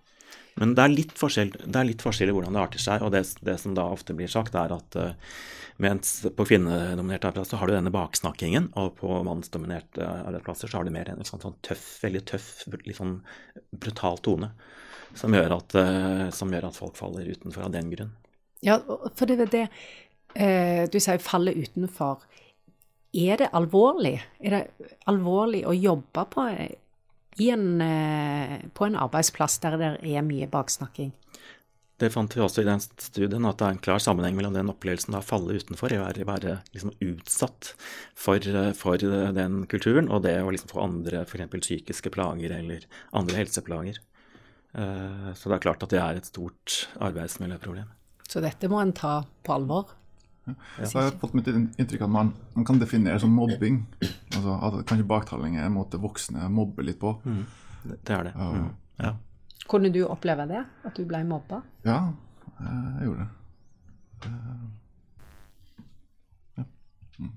Men 0.61 0.75
det 0.77 0.85
er 0.85 0.93
litt 0.93 1.15
forskjell, 1.17 1.51
er 1.73 1.89
litt 1.89 2.05
forskjell 2.05 2.29
i 2.29 2.37
hvordan 2.37 2.57
det 2.57 2.61
arter 2.61 2.83
seg. 2.83 3.05
og 3.05 3.15
det, 3.15 3.25
det, 3.41 3.57
som 3.61 3.73
da 3.77 3.89
ofte 3.89 4.17
blir 4.17 4.29
sagt, 4.29 4.57
er 4.59 4.75
at 4.77 4.99
uh, 5.01 5.35
mens 5.81 6.19
på 6.37 6.47
kvinnedominerte 6.51 7.31
arbeidsplasser 7.31 7.63
har 7.63 7.71
du 7.71 7.77
denne 7.79 7.95
baksnakkingen, 7.95 8.69
og 8.77 8.93
på 9.01 9.23
mannsdominerte 9.25 10.05
arbeidsplasser 10.05 10.69
så 10.69 10.81
har 10.81 10.89
du 10.89 10.93
mer 10.95 11.09
en 11.15 11.25
sånn, 11.25 11.41
sånn 11.41 11.57
tøff, 11.65 11.87
veldig 12.05 12.25
tøff, 12.29 12.51
litt 12.85 13.01
sånn 13.01 13.23
brutal 13.73 14.21
tone. 14.21 14.53
Som 15.17 15.33
gjør, 15.37 15.57
at, 15.57 15.77
uh, 15.81 16.27
som 16.33 16.53
gjør 16.53 16.69
at 16.69 16.77
folk 16.77 17.01
faller 17.01 17.33
utenfor 17.33 17.67
av 17.67 17.73
den 17.73 17.89
grunn. 17.93 18.13
Ja, 18.62 18.79
for 19.14 19.27
det 19.27 19.40
er 19.42 19.51
det 19.51 19.64
eh, 20.38 20.85
Du 20.90 21.01
sier 21.03 21.18
faller 21.22 21.57
utenfor. 21.59 22.22
Er 23.12 23.42
det 23.42 23.51
alvorlig? 23.53 24.20
Er 24.40 24.57
det 24.57 24.92
alvorlig 25.11 25.66
å 25.68 25.75
jobbe 25.77 26.25
på 26.33 26.46
en, 27.38 27.81
eh, 27.81 28.61
på 28.75 28.87
en 28.87 28.96
arbeidsplass 28.96 29.59
der 29.62 29.77
det 29.81 29.90
er 30.03 30.25
mye 30.27 30.48
baksnakking. 30.51 31.12
Det 32.01 32.11
fant 32.11 32.35
vi 32.35 32.40
også 32.42 32.64
i 32.64 32.66
den 32.66 32.81
studien, 32.83 33.44
at 33.46 33.61
det 33.61 33.66
er 33.66 33.75
en 33.77 33.83
klar 33.85 34.01
sammenheng 34.03 34.35
mellom 34.35 34.57
den 34.57 34.70
opplevelsen 34.72 35.14
av 35.14 35.22
å 35.22 35.29
falle 35.29 35.55
utenfor, 35.55 35.92
å 35.94 36.03
være, 36.03 36.27
være 36.27 36.55
liksom 36.75 36.94
utsatt 36.98 37.75
for, 38.18 38.42
for, 38.75 39.05
den 39.37 39.61
kulturen, 39.70 40.11
og 40.11 40.25
det 40.27 40.35
å 40.42 40.51
liksom 40.51 40.72
få 40.72 40.83
andre 40.83 41.22
f.eks. 41.22 41.53
psykiske 41.62 42.11
plager 42.11 42.57
eller 42.59 42.88
andre 43.14 43.38
helseplager. 43.38 44.01
Eh, 44.75 45.31
så 45.37 45.53
det 45.53 45.61
er 45.61 45.66
klart 45.68 45.87
at 45.87 45.94
det 45.94 46.03
er 46.03 46.18
et 46.18 46.27
stort 46.27 46.88
arbeidsmiljøproblem. 46.98 47.92
Så 48.33 48.40
dette 48.40 48.68
må 48.73 48.79
en 48.81 48.95
ta 48.97 49.18
på 49.45 49.53
alvor? 49.53 49.90
Ja. 50.47 50.55
Så 50.81 50.97
jeg 50.97 51.05
har 51.05 51.18
fått 51.21 51.35
mitt 51.37 51.51
inntrykk 51.53 52.01
av 52.01 52.09
at 52.09 52.14
man, 52.14 52.31
man, 52.55 52.64
kan 52.66 52.81
definere 52.81 53.21
som 53.21 53.35
mobbing. 53.37 53.83
Altså 54.33 54.55
at 54.57 54.79
kanskje 54.88 55.07
baktaling 55.11 55.59
er 55.59 55.68
en 55.68 55.77
måte 55.77 56.01
voksne 56.01 56.49
mobber 56.51 56.87
litt 56.88 56.99
på. 57.03 57.12
Mm. 57.29 57.45
Det, 57.85 57.99
er 58.09 58.31
det. 58.31 58.33
Mm. 58.38 58.71
Ja. 59.03 59.12
Kunne 59.68 59.92
du 59.92 60.01
oppleve 60.07 60.49
det? 60.49 60.64
At 60.88 60.97
du 60.97 61.05
ble 61.09 61.21
mobba? 61.29 61.61
Ja, 61.85 62.01
jeg 62.62 63.07
gjorde 63.11 63.29
det. 63.29 63.31
Ja. 66.57 66.66
Mm. 67.21 67.33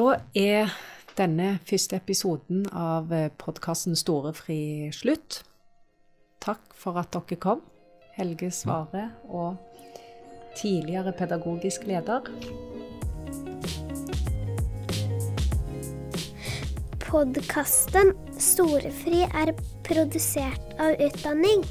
Da 0.00 0.10
er 0.38 0.76
denne 1.18 1.58
første 1.68 1.98
episoden 2.00 2.64
av 2.72 3.12
podkasten 3.42 3.98
Storefri 3.98 4.88
slutt. 4.96 5.42
Takk 6.40 6.72
for 6.78 6.96
at 7.00 7.12
dere 7.12 7.36
kom, 7.42 7.60
Helge 8.18 8.50
Svare 8.50 9.08
og 9.30 9.56
tidligere 10.58 11.12
pedagogisk 11.14 11.86
leder. 11.86 12.26
Podkasten 17.08 18.10
Storefri 18.42 19.22
er 19.30 19.54
produsert 19.86 20.74
av 20.82 20.98
Utdanning. 20.98 21.62